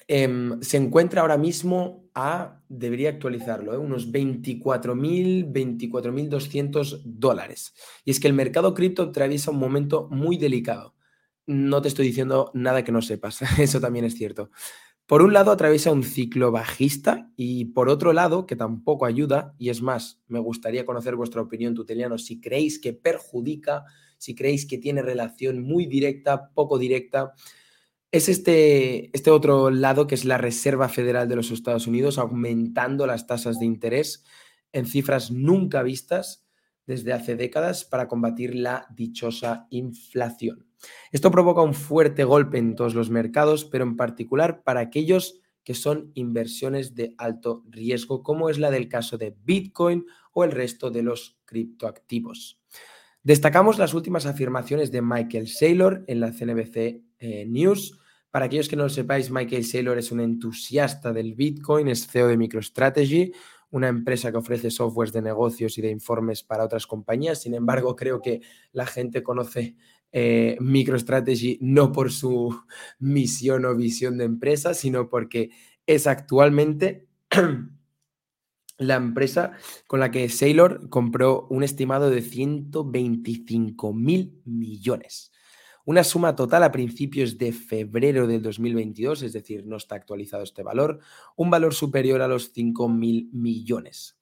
em, 0.07 0.61
se 0.61 0.77
encuentra 0.77 1.21
ahora 1.21 1.37
mismo 1.37 2.09
a, 2.13 2.61
debería 2.67 3.09
actualizarlo, 3.09 3.73
¿eh? 3.73 3.77
unos 3.77 4.11
24.000, 4.11 5.51
24.200 5.51 7.01
dólares. 7.05 7.73
Y 8.03 8.11
es 8.11 8.19
que 8.19 8.27
el 8.27 8.33
mercado 8.33 8.73
cripto 8.73 9.03
atraviesa 9.03 9.51
un 9.51 9.59
momento 9.59 10.09
muy 10.11 10.37
delicado 10.37 10.97
no 11.47 11.81
te 11.81 11.87
estoy 11.87 12.07
diciendo 12.07 12.51
nada 12.53 12.83
que 12.83 12.91
no 12.91 13.01
sepas, 13.01 13.41
eso 13.59 13.79
también 13.79 14.05
es 14.05 14.15
cierto. 14.15 14.51
Por 15.07 15.21
un 15.21 15.31
lado 15.31 15.51
atraviesa 15.51 15.93
un 15.93 16.03
ciclo 16.03 16.51
bajista 16.51 17.31
y 17.37 17.65
por 17.65 17.87
otro 17.87 18.11
lado, 18.11 18.45
que 18.45 18.57
tampoco 18.57 19.05
ayuda, 19.05 19.55
y 19.57 19.69
es 19.69 19.81
más, 19.81 20.21
me 20.27 20.39
gustaría 20.39 20.85
conocer 20.85 21.15
vuestra 21.15 21.41
opinión, 21.41 21.73
tuteliano, 21.75 22.17
si 22.17 22.41
creéis 22.41 22.77
que 22.77 22.91
perjudica, 22.91 23.85
si 24.17 24.35
creéis 24.35 24.67
que 24.67 24.77
tiene 24.77 25.01
relación 25.01 25.63
muy 25.63 25.85
directa, 25.85 26.49
poco 26.53 26.77
directa, 26.77 27.31
es 28.11 28.27
este, 28.27 29.09
este 29.15 29.31
otro 29.31 29.69
lado 29.69 30.07
que 30.07 30.15
es 30.15 30.25
la 30.25 30.37
Reserva 30.37 30.89
Federal 30.89 31.29
de 31.29 31.37
los 31.37 31.51
Estados 31.51 31.87
Unidos 31.87 32.17
aumentando 32.17 33.07
las 33.07 33.27
tasas 33.27 33.59
de 33.59 33.65
interés 33.65 34.25
en 34.73 34.85
cifras 34.85 35.31
nunca 35.31 35.83
vistas 35.83 36.45
desde 36.85 37.13
hace 37.13 37.37
décadas 37.37 37.85
para 37.85 38.09
combatir 38.09 38.55
la 38.55 38.87
dichosa 38.93 39.67
inflación. 39.69 40.66
Esto 41.11 41.31
provoca 41.31 41.61
un 41.61 41.73
fuerte 41.73 42.23
golpe 42.23 42.57
en 42.57 42.75
todos 42.75 42.93
los 42.93 43.09
mercados, 43.09 43.65
pero 43.65 43.83
en 43.83 43.95
particular 43.95 44.63
para 44.63 44.79
aquellos 44.81 45.41
que 45.63 45.73
son 45.73 46.11
inversiones 46.13 46.95
de 46.95 47.13
alto 47.17 47.63
riesgo, 47.67 48.23
como 48.23 48.49
es 48.49 48.57
la 48.57 48.71
del 48.71 48.87
caso 48.87 49.17
de 49.17 49.35
Bitcoin 49.43 50.05
o 50.31 50.45
el 50.45 50.51
resto 50.51 50.91
de 50.91 51.03
los 51.03 51.37
criptoactivos. 51.43 52.61
Destacamos 53.21 53.77
las 53.77 53.93
últimas 53.93 54.25
afirmaciones 54.25 54.93
de 54.93 55.01
Michael 55.01 55.49
Saylor 55.49 56.05
en 56.07 56.21
la 56.21 56.31
CNBC 56.31 57.03
eh, 57.19 57.45
News. 57.45 57.99
Para 58.31 58.45
aquellos 58.45 58.69
que 58.69 58.77
no 58.77 58.83
lo 58.83 58.89
sepáis, 58.89 59.29
Michael 59.29 59.65
Saylor 59.65 59.97
es 59.97 60.13
un 60.13 60.21
entusiasta 60.21 61.11
del 61.11 61.33
Bitcoin, 61.35 61.89
es 61.89 62.07
CEO 62.07 62.29
de 62.29 62.37
MicroStrategy, 62.37 63.33
una 63.69 63.89
empresa 63.89 64.31
que 64.31 64.37
ofrece 64.37 64.71
softwares 64.71 65.11
de 65.11 65.21
negocios 65.21 65.77
y 65.77 65.81
de 65.81 65.89
informes 65.89 66.43
para 66.43 66.63
otras 66.63 66.87
compañías. 66.87 67.41
Sin 67.41 67.53
embargo, 67.53 67.97
creo 67.97 68.21
que 68.21 68.39
la 68.71 68.85
gente 68.85 69.23
conoce 69.23 69.75
eh, 70.11 70.57
MicroStrategy 70.59 71.59
no 71.61 71.91
por 71.91 72.11
su 72.11 72.55
misión 72.99 73.65
o 73.65 73.75
visión 73.75 74.17
de 74.17 74.25
empresa, 74.25 74.73
sino 74.73 75.09
porque 75.09 75.51
es 75.85 76.07
actualmente 76.07 77.07
la 78.77 78.95
empresa 78.95 79.53
con 79.87 79.99
la 79.99 80.11
que 80.11 80.29
Saylor 80.29 80.89
compró 80.89 81.47
un 81.49 81.63
estimado 81.63 82.09
de 82.09 82.21
125 82.21 83.93
mil 83.93 84.41
millones. 84.45 85.31
Una 85.85 86.03
suma 86.03 86.35
total 86.35 86.63
a 86.63 86.71
principios 86.71 87.37
de 87.37 87.53
febrero 87.53 88.27
del 88.27 88.41
2022, 88.41 89.23
es 89.23 89.31
decir, 89.31 89.65
no 89.65 89.77
está 89.77 89.95
actualizado 89.95 90.43
este 90.43 90.61
valor, 90.61 90.99
un 91.37 91.49
valor 91.49 91.73
superior 91.73 92.21
a 92.21 92.27
los 92.27 92.51
5 92.51 92.89
mil 92.89 93.29
millones. 93.31 94.17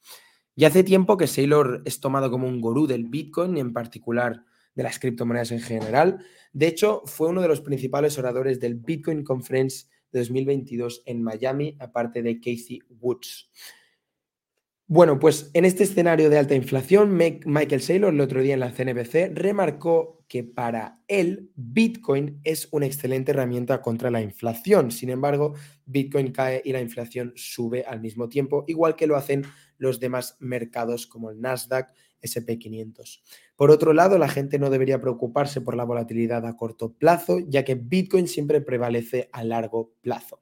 Y 0.56 0.66
hace 0.66 0.84
tiempo 0.84 1.18
que 1.18 1.28
Saylor 1.28 1.82
es 1.86 2.00
tomado 2.00 2.30
como 2.30 2.48
un 2.48 2.62
gurú 2.62 2.86
del 2.86 3.06
Bitcoin, 3.06 3.58
en 3.58 3.74
particular 3.74 4.46
de 4.76 4.84
las 4.84 5.00
criptomonedas 5.00 5.52
en 5.52 5.62
general. 5.62 6.20
De 6.54 6.68
hecho, 6.68 7.02
fue 7.06 7.30
uno 7.30 7.42
de 7.42 7.48
los 7.48 7.62
principales 7.62 8.18
oradores 8.18 8.60
del 8.60 8.76
Bitcoin 8.76 9.24
Conference 9.24 9.88
de 10.12 10.20
2022 10.20 11.04
en 11.06 11.24
Miami, 11.24 11.76
aparte 11.80 12.22
de 12.22 12.40
Casey 12.40 12.80
Woods. 12.90 13.50
Bueno, 14.88 15.18
pues 15.18 15.50
en 15.56 15.66
este 15.66 15.84
escenario 15.84 16.30
de 16.30 16.38
alta 16.38 16.54
inflación, 16.54 17.18
Michael 17.18 17.82
Saylor 17.82 18.14
el 18.14 18.22
otro 18.22 18.44
día 18.44 18.54
en 18.54 18.60
la 18.60 18.72
CNBC 18.72 19.32
remarcó 19.34 20.24
que 20.28 20.44
para 20.44 21.02
él 21.08 21.52
Bitcoin 21.56 22.40
es 22.44 22.68
una 22.72 22.86
excelente 22.86 23.32
herramienta 23.32 23.82
contra 23.82 24.12
la 24.12 24.22
inflación. 24.22 24.92
Sin 24.92 25.10
embargo, 25.10 25.56
Bitcoin 25.86 26.32
cae 26.32 26.62
y 26.64 26.72
la 26.72 26.82
inflación 26.82 27.34
sube 27.36 27.84
al 27.84 28.00
mismo 28.00 28.30
tiempo, 28.30 28.64
igual 28.68 28.96
que 28.96 29.08
lo 29.08 29.16
hacen 29.16 29.44
los 29.80 30.00
demás 30.00 30.38
mercados 30.40 31.08
como 31.08 31.32
el 31.32 31.42
Nasdaq, 31.42 31.92
SP500. 32.22 33.22
Por 33.56 33.72
otro 33.72 33.94
lado, 33.94 34.18
la 34.18 34.30
gente 34.30 34.60
no 34.60 34.70
debería 34.70 35.02
preocuparse 35.02 35.62
por 35.62 35.76
la 35.76 35.84
volatilidad 35.84 36.46
a 36.46 36.56
corto 36.56 36.94
plazo, 36.94 37.40
ya 37.48 37.64
que 37.64 37.76
Bitcoin 37.76 38.28
siempre 38.28 38.62
prevalece 38.62 39.30
a 39.32 39.44
largo 39.44 39.94
plazo. 40.02 40.42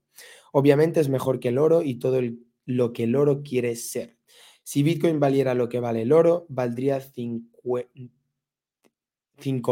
Obviamente 0.52 1.00
es 1.00 1.10
mejor 1.10 1.40
que 1.40 1.50
el 1.50 1.58
oro 1.58 1.82
y 1.82 1.96
todo 1.96 2.22
lo 2.66 2.94
que 2.94 3.04
el 3.04 3.16
oro 3.16 3.42
quiere 3.44 3.76
ser. 3.76 4.18
Si 4.64 4.84
Bitcoin 4.84 5.20
valiera 5.20 5.54
lo 5.56 5.68
que 5.68 5.80
vale 5.80 6.04
el 6.04 6.14
oro, 6.14 6.46
valdría 6.48 7.02
5 7.02 7.90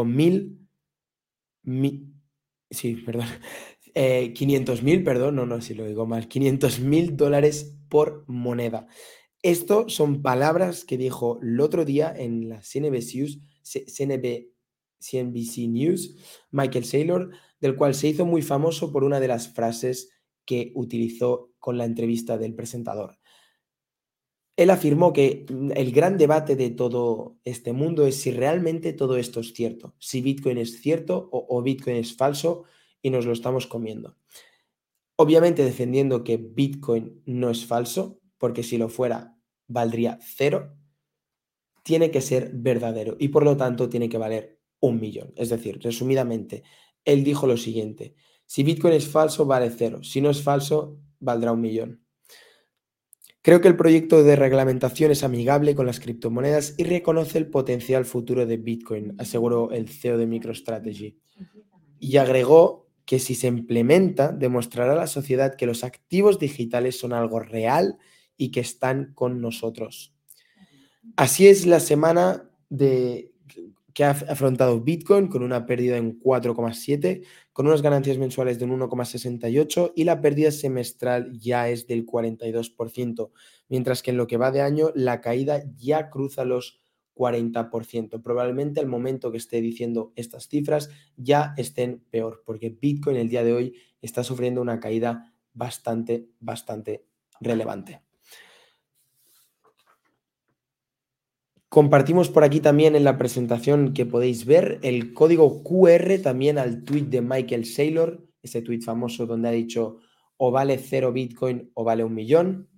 mil, 0.04 0.58
sí, 2.70 2.96
perdón, 2.96 3.26
500 3.94 3.94
eh, 3.94 4.82
mil, 4.82 5.02
perdón, 5.02 5.36
no, 5.36 5.46
no, 5.46 5.60
si 5.60 5.74
lo 5.74 5.86
digo 5.86 6.04
mal, 6.06 6.28
500 6.28 6.80
mil 6.80 7.16
dólares 7.16 7.74
por 7.88 8.24
moneda. 8.26 8.86
Esto 9.42 9.88
son 9.88 10.22
palabras 10.22 10.84
que 10.84 10.96
dijo 10.96 11.40
el 11.42 11.60
otro 11.60 11.84
día 11.84 12.14
en 12.16 12.48
la 12.48 12.60
CNBC, 12.60 13.38
News 15.68 16.16
Michael 16.52 16.84
Saylor, 16.84 17.30
del 17.60 17.74
cual 17.74 17.96
se 17.96 18.06
hizo 18.06 18.24
muy 18.24 18.42
famoso 18.42 18.92
por 18.92 19.02
una 19.02 19.18
de 19.18 19.26
las 19.26 19.48
frases 19.48 20.10
que 20.44 20.70
utilizó 20.76 21.50
con 21.58 21.76
la 21.76 21.84
entrevista 21.84 22.38
del 22.38 22.54
presentador. 22.54 23.18
Él 24.56 24.70
afirmó 24.70 25.12
que 25.12 25.44
mm, 25.48 25.72
el 25.74 25.90
gran 25.90 26.18
debate 26.18 26.54
de 26.54 26.70
todo 26.70 27.38
este 27.42 27.72
mundo 27.72 28.06
es 28.06 28.20
si 28.20 28.30
realmente 28.30 28.92
todo 28.92 29.16
esto 29.16 29.40
es 29.40 29.52
cierto, 29.52 29.96
si 29.98 30.20
Bitcoin 30.20 30.58
es 30.58 30.80
cierto 30.80 31.28
o, 31.32 31.62
Bitcoin 31.62 31.96
es 31.96 32.16
falso 32.16 32.64
y 33.00 33.10
nos 33.10 33.26
lo 33.26 33.32
estamos 33.32 33.66
comiendo. 33.66 34.16
Obviamente 35.16 35.64
defendiendo 35.64 36.22
que 36.22 36.36
Bitcoin 36.36 37.22
no 37.26 37.50
es 37.50 37.66
falso, 37.66 38.20
porque 38.38 38.62
si 38.62 38.76
lo 38.76 38.88
fuera 38.88 39.31
valdría 39.72 40.18
cero, 40.20 40.76
tiene 41.82 42.10
que 42.10 42.20
ser 42.20 42.50
verdadero 42.54 43.16
y 43.18 43.28
por 43.28 43.44
lo 43.44 43.56
tanto 43.56 43.88
tiene 43.88 44.08
que 44.08 44.18
valer 44.18 44.60
un 44.80 45.00
millón. 45.00 45.32
Es 45.36 45.48
decir, 45.48 45.80
resumidamente, 45.82 46.62
él 47.04 47.24
dijo 47.24 47.46
lo 47.46 47.56
siguiente, 47.56 48.14
si 48.46 48.62
Bitcoin 48.62 48.94
es 48.94 49.08
falso 49.08 49.46
vale 49.46 49.70
cero, 49.70 50.02
si 50.02 50.20
no 50.20 50.30
es 50.30 50.42
falso 50.42 50.98
valdrá 51.20 51.52
un 51.52 51.60
millón. 51.60 52.02
Creo 53.40 53.60
que 53.60 53.68
el 53.68 53.76
proyecto 53.76 54.22
de 54.22 54.36
reglamentación 54.36 55.10
es 55.10 55.24
amigable 55.24 55.74
con 55.74 55.86
las 55.86 55.98
criptomonedas 55.98 56.74
y 56.78 56.84
reconoce 56.84 57.38
el 57.38 57.48
potencial 57.48 58.04
futuro 58.04 58.46
de 58.46 58.56
Bitcoin, 58.56 59.16
aseguró 59.18 59.72
el 59.72 59.88
CEO 59.88 60.16
de 60.16 60.26
MicroStrategy. 60.26 61.18
Y 61.98 62.16
agregó 62.18 62.88
que 63.04 63.18
si 63.18 63.34
se 63.34 63.48
implementa, 63.48 64.30
demostrará 64.30 64.92
a 64.92 64.96
la 64.96 65.06
sociedad 65.08 65.56
que 65.56 65.66
los 65.66 65.82
activos 65.82 66.38
digitales 66.38 66.98
son 66.98 67.12
algo 67.12 67.40
real 67.40 67.98
y 68.36 68.50
que 68.50 68.60
están 68.60 69.12
con 69.14 69.40
nosotros. 69.40 70.14
Así 71.16 71.48
es 71.48 71.66
la 71.66 71.80
semana 71.80 72.50
de 72.68 73.32
que 73.92 74.04
ha 74.04 74.10
afrontado 74.10 74.80
Bitcoin 74.80 75.28
con 75.28 75.42
una 75.42 75.66
pérdida 75.66 75.96
en 75.96 76.18
4,7, 76.18 77.24
con 77.52 77.66
unas 77.66 77.82
ganancias 77.82 78.18
mensuales 78.18 78.58
de 78.58 78.64
un 78.64 78.80
1,68 78.80 79.92
y 79.94 80.04
la 80.04 80.20
pérdida 80.20 80.50
semestral 80.50 81.38
ya 81.38 81.68
es 81.68 81.86
del 81.86 82.06
42%, 82.06 83.30
mientras 83.68 84.02
que 84.02 84.10
en 84.10 84.16
lo 84.16 84.26
que 84.26 84.38
va 84.38 84.50
de 84.50 84.62
año 84.62 84.90
la 84.94 85.20
caída 85.20 85.62
ya 85.76 86.08
cruza 86.08 86.44
los 86.44 86.80
40%. 87.14 88.22
Probablemente 88.22 88.80
al 88.80 88.86
momento 88.86 89.30
que 89.30 89.38
esté 89.38 89.60
diciendo 89.60 90.12
estas 90.16 90.48
cifras 90.48 90.88
ya 91.16 91.52
estén 91.56 92.02
peor, 92.10 92.42
porque 92.46 92.70
Bitcoin 92.70 93.16
el 93.16 93.28
día 93.28 93.44
de 93.44 93.52
hoy 93.52 93.74
está 94.00 94.24
sufriendo 94.24 94.62
una 94.62 94.80
caída 94.80 95.34
bastante, 95.52 96.28
bastante 96.40 97.04
relevante. 97.40 98.00
Compartimos 101.72 102.28
por 102.28 102.44
aquí 102.44 102.60
también 102.60 102.96
en 102.96 103.04
la 103.04 103.16
presentación 103.16 103.94
que 103.94 104.04
podéis 104.04 104.44
ver 104.44 104.78
el 104.82 105.14
código 105.14 105.62
QR 105.64 106.18
también 106.22 106.58
al 106.58 106.84
tweet 106.84 107.04
de 107.04 107.22
Michael 107.22 107.64
Saylor, 107.64 108.28
ese 108.42 108.60
tweet 108.60 108.82
famoso 108.82 109.24
donde 109.24 109.48
ha 109.48 109.52
dicho 109.52 109.96
o 110.36 110.50
vale 110.50 110.76
cero 110.76 111.14
Bitcoin 111.14 111.70
o 111.72 111.82
vale 111.82 112.04
un 112.04 112.12
millón. 112.12 112.68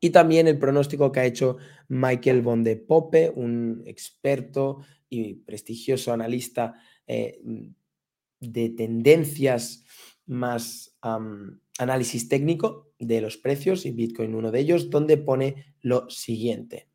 Y 0.00 0.08
también 0.08 0.48
el 0.48 0.58
pronóstico 0.58 1.12
que 1.12 1.20
ha 1.20 1.26
hecho 1.26 1.58
Michael 1.88 2.40
von 2.40 2.64
de 2.64 2.76
Poppe, 2.76 3.30
un 3.36 3.82
experto 3.84 4.78
y 5.10 5.34
prestigioso 5.34 6.10
analista 6.10 6.76
eh, 7.06 7.42
de 8.40 8.70
tendencias 8.70 9.84
más 10.24 10.96
análisis 11.78 12.26
técnico 12.26 12.90
de 12.98 13.20
los 13.20 13.36
precios 13.36 13.84
y 13.84 13.90
Bitcoin 13.90 14.34
uno 14.34 14.50
de 14.50 14.60
ellos, 14.60 14.88
donde 14.88 15.18
pone 15.18 15.74
lo 15.82 16.08
siguiente. 16.08 16.87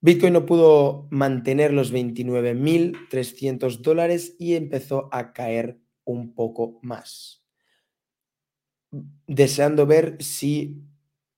Bitcoin 0.00 0.34
no 0.34 0.46
pudo 0.46 1.08
mantener 1.10 1.72
los 1.72 1.92
29.300 1.92 3.80
dólares 3.80 4.36
y 4.38 4.54
empezó 4.54 5.08
a 5.12 5.32
caer 5.32 5.80
un 6.04 6.34
poco 6.34 6.78
más, 6.82 7.44
deseando 9.26 9.86
ver 9.86 10.16
si 10.20 10.82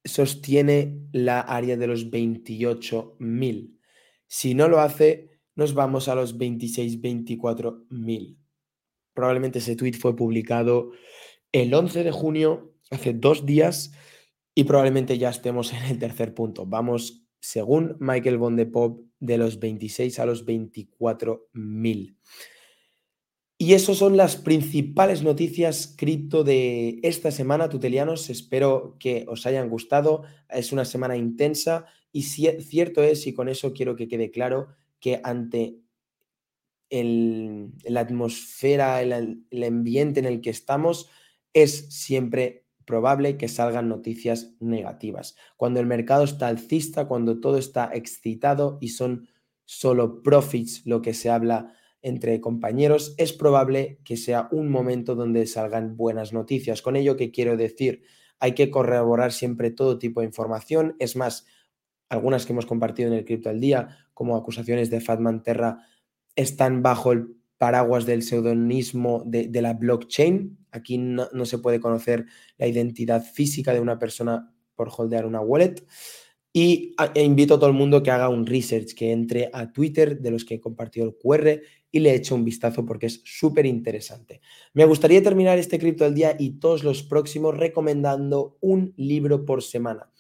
sostiene 0.04 1.00
la 1.12 1.40
área 1.40 1.76
de 1.76 1.86
los 1.86 2.11
28.000. 2.11 3.78
Si 4.26 4.54
no 4.54 4.68
lo 4.68 4.80
hace, 4.80 5.40
nos 5.54 5.74
vamos 5.74 6.09
a 6.09 6.14
los 6.14 6.36
26, 6.36 7.00
24.000. 7.00 8.36
Probablemente 9.14 9.59
ese 9.61 9.76
tweet 9.76 9.94
fue 9.94 10.14
publicado 10.14 10.92
el 11.52 11.72
11 11.72 12.04
de 12.04 12.11
junio, 12.11 12.74
hace 12.90 13.14
dos 13.14 13.46
días, 13.46 13.92
y 14.54 14.64
probablemente 14.64 15.18
ya 15.18 15.30
estemos 15.30 15.72
en 15.72 15.84
el 15.84 15.98
tercer 15.98 16.34
punto. 16.34 16.66
Vamos 16.66 17.27
según 17.41 17.97
Michael 18.01 18.39
von 18.39 18.57
de 18.57 18.66
Pop, 18.66 19.03
de 19.20 19.39
los 19.39 19.59
26 19.59 20.18
a 20.18 20.26
los 20.26 20.45
24 20.45 21.49
mil. 21.53 22.16
Y 23.61 23.74
esas 23.74 23.97
son 23.97 24.16
las 24.16 24.36
principales 24.36 25.24
noticias 25.24 25.93
cripto 25.97 26.45
de 26.45 27.01
esta 27.03 27.32
semana, 27.32 27.68
tutelianos. 27.68 28.30
Espero 28.30 28.97
que 29.01 29.24
os 29.26 29.47
hayan 29.47 29.68
gustado. 29.68 30.22
Es 30.49 30.72
una 30.72 30.84
semana 30.84 31.16
intensa 31.16 31.86
y 32.12 32.22
cierto 32.22 33.03
es, 33.03 33.26
y 33.26 33.34
con 33.34 33.49
eso 33.49 33.72
quiero 33.72 33.97
que 33.97 34.07
quede 34.07 34.30
claro, 34.30 34.68
que 35.01 35.20
ante 35.24 35.76
la 36.91 38.01
atmósfera, 38.01 39.03
el, 39.03 39.45
el 39.51 39.64
ambiente 39.64 40.20
en 40.20 40.26
el 40.26 40.41
que 40.41 40.51
estamos, 40.51 41.11
es 41.53 41.89
siempre 41.91 42.67
probable 42.89 43.36
que 43.36 43.49
salgan 43.49 43.89
noticias 43.89 44.55
negativas. 44.59 45.36
Cuando 45.57 45.78
el 45.78 45.86
mercado 45.86 46.24
está 46.24 46.49
alcista, 46.49 47.07
cuando 47.07 47.39
todo 47.39 47.59
está 47.59 47.91
excitado 47.93 48.78
y 48.80 48.89
son 48.89 49.28
solo 49.66 50.22
profits 50.22 50.86
lo 50.86 51.03
que 51.03 51.12
se 51.12 51.28
habla 51.28 51.74
entre 52.01 52.41
compañeros, 52.41 53.14
es 53.18 53.34
probable 53.34 54.01
que 54.05 54.16
sea 54.16 54.49
un 54.51 54.70
momento 54.70 55.14
donde 55.14 55.47
salgan 55.47 55.97
buenas 55.99 56.32
noticias. 56.32 56.80
Con 56.80 56.97
ello, 56.97 57.16
¿qué 57.18 57.30
quiero 57.30 57.59
decir? 57.59 58.03
Hay 58.41 58.55
que 58.55 58.70
corroborar 58.70 59.32
siempre 59.32 59.70
todo 59.70 59.99
tipo 59.99 60.20
de 60.20 60.26
información. 60.26 60.97
Es 60.99 61.14
más, 61.14 61.45
algunas 62.09 62.47
que 62.47 62.55
hemos 62.55 62.66
compartido 62.66 63.09
en 63.09 63.18
el 63.18 63.26
Cripto 63.26 63.51
al 63.51 63.61
Día, 63.61 64.07
como 64.14 64.36
acusaciones 64.36 64.89
de 64.89 65.01
Fatman 65.03 65.43
Terra, 65.43 65.84
están 66.34 66.82
bajo 66.82 67.12
el 67.12 67.38
paraguas 67.59 68.06
del 68.06 68.22
pseudonismo 68.22 69.22
de, 69.26 69.50
la 69.61 69.74
blockchain. 69.74 70.56
Aquí 70.70 70.96
no, 70.96 71.28
se 71.44 71.59
puede 71.59 71.80
conocer 71.80 72.24
la 72.56 72.66
identidad 72.66 73.22
física 73.22 73.74
de 73.74 73.80
una 73.80 73.98
persona 73.98 74.54
por 74.74 74.90
holdear 74.96 75.26
una 75.26 75.40
wallet. 75.40 75.84
Y 76.52 76.94
e 77.14 77.22
invito 77.22 77.54
a 77.54 77.59
todo 77.59 77.68
el 77.68 77.76
mundo 77.76 78.02
que 78.02 78.11
haga 78.11 78.28
un 78.28 78.46
research, 78.46 78.94
que 78.94 79.12
entre 79.12 79.50
a 79.52 79.70
Twitter 79.70 80.18
de 80.18 80.30
los 80.30 80.44
que 80.44 80.54
he 80.54 80.61
compartido 80.61 81.06
el 81.06 81.16
QR 81.16 81.61
y 81.90 82.00
le 82.00 82.14
eche 82.14 82.34
un 82.34 82.44
vistazo 82.44 82.84
porque 82.86 83.06
es 83.06 83.20
súper 83.24 83.66
interesante. 83.66 84.40
Me 84.72 84.84
gustaría 84.84 85.22
terminar 85.22 85.59
este 85.59 85.78
cripto 85.78 86.04
del 86.04 86.14
día 86.14 86.36
y 86.38 86.59
todos 86.59 86.84
los 86.84 87.02
próximos 87.02 87.56
recomendando 87.56 88.56
un 88.61 88.94
libro 88.96 89.44
por 89.44 89.62
semana. 89.62 90.11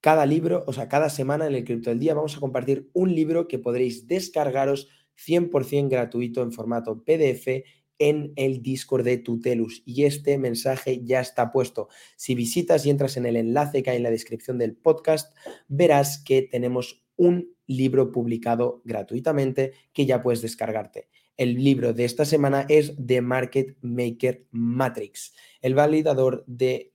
Cada 0.00 0.24
libro, 0.24 0.64
o 0.66 0.72
sea, 0.72 0.88
cada 0.88 1.10
semana 1.10 1.46
en 1.46 1.54
el 1.54 1.64
cripto 1.64 1.90
del 1.90 1.98
día 1.98 2.14
vamos 2.14 2.36
a 2.36 2.40
compartir 2.40 2.90
un 2.92 3.14
libro 3.14 3.48
que 3.48 3.58
podréis 3.58 4.06
descargaros 4.06 4.88
100% 5.16 5.88
gratuito 5.88 6.42
en 6.42 6.52
formato 6.52 7.04
PDF 7.04 7.64
en 7.98 8.32
el 8.36 8.62
Discord 8.62 9.04
de 9.04 9.18
Tutelus 9.18 9.82
y 9.86 10.04
este 10.04 10.38
mensaje 10.38 11.02
ya 11.04 11.20
está 11.20 11.50
puesto. 11.50 11.88
Si 12.16 12.34
visitas 12.34 12.84
y 12.84 12.90
entras 12.90 13.16
en 13.16 13.26
el 13.26 13.36
enlace 13.36 13.82
que 13.82 13.90
hay 13.90 13.96
en 13.96 14.02
la 14.02 14.10
descripción 14.10 14.58
del 14.58 14.76
podcast, 14.76 15.34
verás 15.68 16.22
que 16.22 16.42
tenemos 16.42 17.06
un 17.16 17.54
libro 17.66 18.12
publicado 18.12 18.82
gratuitamente 18.84 19.72
que 19.92 20.06
ya 20.06 20.22
puedes 20.22 20.42
descargarte. 20.42 21.08
El 21.36 21.62
libro 21.62 21.92
de 21.92 22.04
esta 22.04 22.24
semana 22.24 22.66
es 22.68 22.94
The 23.04 23.20
Market 23.20 23.76
Maker 23.82 24.46
Matrix, 24.50 25.34
el 25.60 25.74
validador 25.74 26.44
del 26.46 26.92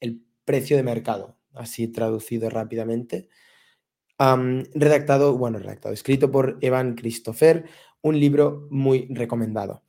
el 0.00 0.22
precio 0.44 0.76
de 0.76 0.82
mercado, 0.82 1.36
así 1.52 1.88
traducido 1.88 2.48
rápidamente. 2.50 3.28
Redactado, 4.74 5.36
bueno, 5.36 5.58
redactado, 5.58 5.94
escrito 5.94 6.30
por 6.30 6.58
Evan 6.60 6.94
Christopher, 6.94 7.64
un 8.02 8.18
libro 8.18 8.66
muy 8.70 9.06
recomendado. 9.10 9.82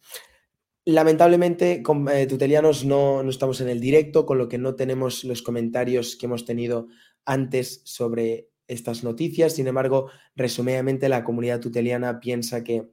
Lamentablemente, 0.85 1.81
eh, 2.13 2.27
Tutelianos 2.27 2.85
no, 2.85 3.23
no, 3.23 3.29
estamos 3.29 3.59
en 3.61 3.69
el 3.69 3.79
directo, 3.79 4.25
con 4.25 4.37
lo 4.37 4.47
que 4.47 4.59
no 4.59 4.75
tenemos 4.75 5.23
los 5.23 5.41
comentarios 5.41 6.15
que 6.15 6.27
hemos 6.27 6.45
tenido 6.45 6.87
antes 7.25 7.81
sobre 7.85 8.49
estas 8.67 9.03
noticias. 9.03 9.53
Sin 9.53 9.67
embargo, 9.67 10.09
resumidamente, 10.35 11.09
la 11.09 11.23
comunidad 11.23 11.59
tuteliana 11.59 12.19
piensa 12.19 12.63
que 12.63 12.91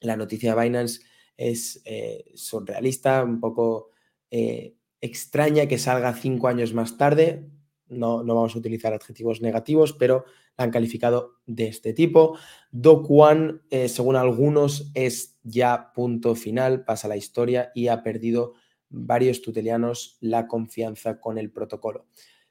la 0.00 0.16
noticia 0.16 0.54
de 0.54 0.62
Binance 0.62 1.00
es 1.36 1.80
eh, 1.84 2.24
surrealista, 2.34 3.24
un 3.24 3.40
poco 3.40 3.90
eh, 4.30 4.74
extraña 5.00 5.66
que 5.66 5.78
salga 5.78 6.14
cinco 6.14 6.48
años 6.48 6.74
más 6.74 6.98
tarde. 6.98 7.48
No, 7.88 8.22
no 8.22 8.34
vamos 8.34 8.54
a 8.54 8.58
utilizar 8.58 8.92
adjetivos 8.92 9.40
negativos, 9.40 9.94
pero 9.94 10.26
han 10.58 10.70
calificado 10.70 11.36
de 11.46 11.68
este 11.68 11.94
tipo. 11.94 12.36
Do 12.70 13.02
One, 13.08 13.60
eh, 13.70 13.88
según 13.88 14.16
algunos, 14.16 14.90
es 14.92 15.38
ya 15.42 15.92
punto 15.94 16.34
final, 16.34 16.84
pasa 16.84 17.08
la 17.08 17.16
historia 17.16 17.70
y 17.74 17.88
ha 17.88 18.02
perdido 18.02 18.52
varios 18.90 19.40
tutelianos 19.40 20.18
la 20.20 20.46
confianza 20.46 21.20
con 21.20 21.38
el 21.38 21.50
protocolo. 21.50 22.06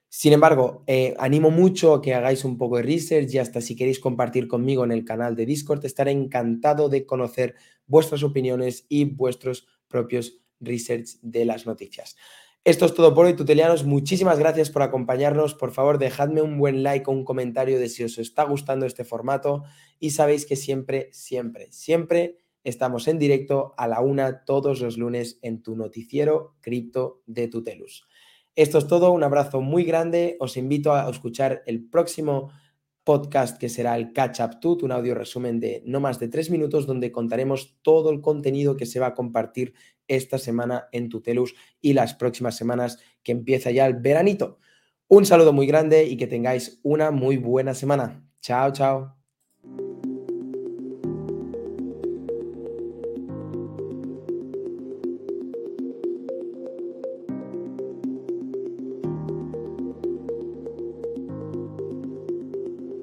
Sin 0.10 0.32
embargo, 0.32 0.84
eh, 0.88 1.16
animo 1.20 1.52
mucho 1.52 1.94
a 1.94 2.02
que 2.02 2.14
hagáis 2.14 2.46
un 2.46 2.58
poco 2.58 2.78
de 2.78 2.84
research 2.84 3.34
y 3.34 3.40
hasta 3.40 3.60
si 3.60 3.76
queréis 3.76 4.00
compartir 4.00 4.48
conmigo 4.48 4.86
en 4.86 4.94
el 4.94 5.04
canal 5.04 5.36
de 5.36 5.46
Discord, 5.46 5.86
estaré 5.86 6.12
encantado 6.12 6.88
de 6.88 7.06
conocer 7.06 7.56
vuestras 7.88 8.24
opiniones 8.24 8.86
y 8.88 9.04
vuestros 9.04 9.68
propios 9.90 10.40
research 10.62 11.20
de 11.22 11.46
las 11.46 11.66
noticias. 11.66 12.16
Esto 12.68 12.86
es 12.86 12.94
todo 12.94 13.14
por 13.14 13.26
hoy, 13.26 13.34
tutelianos. 13.34 13.86
Muchísimas 13.86 14.40
gracias 14.40 14.70
por 14.70 14.82
acompañarnos. 14.82 15.54
Por 15.54 15.72
favor, 15.72 16.00
dejadme 16.00 16.42
un 16.42 16.58
buen 16.58 16.84
like 16.84 17.10
o 17.10 17.14
un 17.14 17.24
comentario 17.24 17.80
de 17.80 17.88
si 17.88 18.04
os 18.04 18.18
está 18.18 18.44
gustando 18.44 18.86
este 18.86 19.06
formato. 19.06 19.64
Y 20.02 20.10
sabéis 20.10 20.46
que 20.46 20.58
siempre, 20.58 21.08
siempre, 21.14 21.72
siempre 21.72 22.40
estamos 22.66 23.08
en 23.08 23.20
directo 23.20 23.74
a 23.78 23.88
la 23.88 24.02
una 24.02 24.44
todos 24.44 24.82
los 24.82 24.98
lunes 24.98 25.40
en 25.44 25.64
tu 25.64 25.78
noticiero 25.78 26.58
cripto 26.60 27.22
de 27.26 27.48
Tutelus. 27.48 28.06
Esto 28.54 28.80
es 28.80 28.88
todo. 28.88 29.14
Un 29.14 29.24
abrazo 29.24 29.62
muy 29.62 29.86
grande. 29.86 30.36
Os 30.42 30.58
invito 30.58 30.94
a 30.94 31.10
escuchar 31.10 31.64
el 31.68 31.88
próximo 31.88 32.52
podcast 33.06 33.58
que 33.58 33.70
será 33.70 33.96
el 33.96 34.12
Catch 34.12 34.42
Up 34.42 34.60
Tut, 34.60 34.84
un 34.84 34.92
audio 34.92 35.16
resumen 35.16 35.62
de 35.62 35.82
no 35.86 36.02
más 36.02 36.20
de 36.20 36.28
tres 36.28 36.50
minutos 36.50 36.86
donde 36.86 37.14
contaremos 37.14 37.78
todo 37.82 38.10
el 38.10 38.20
contenido 38.20 38.76
que 38.76 38.86
se 38.86 39.00
va 39.00 39.08
a 39.08 39.14
compartir 39.14 39.74
esta 40.08 40.38
semana 40.38 40.88
en 40.92 41.10
Tutelus 41.10 41.54
y 41.82 41.94
las 41.94 42.14
próximas 42.14 42.56
semanas 42.56 43.00
que 43.24 43.32
empieza 43.32 43.72
ya 43.72 43.86
el 43.86 43.96
veranito. 43.96 44.60
Un 45.08 45.26
saludo 45.26 45.54
muy 45.54 45.68
grande 45.68 46.06
y 46.06 46.18
que 46.18 46.28
tengáis 46.28 46.80
una 46.84 47.12
muy 47.12 47.38
buena 47.38 47.74
semana. 47.74 48.24
Chao, 48.42 48.72
chao. 48.72 49.17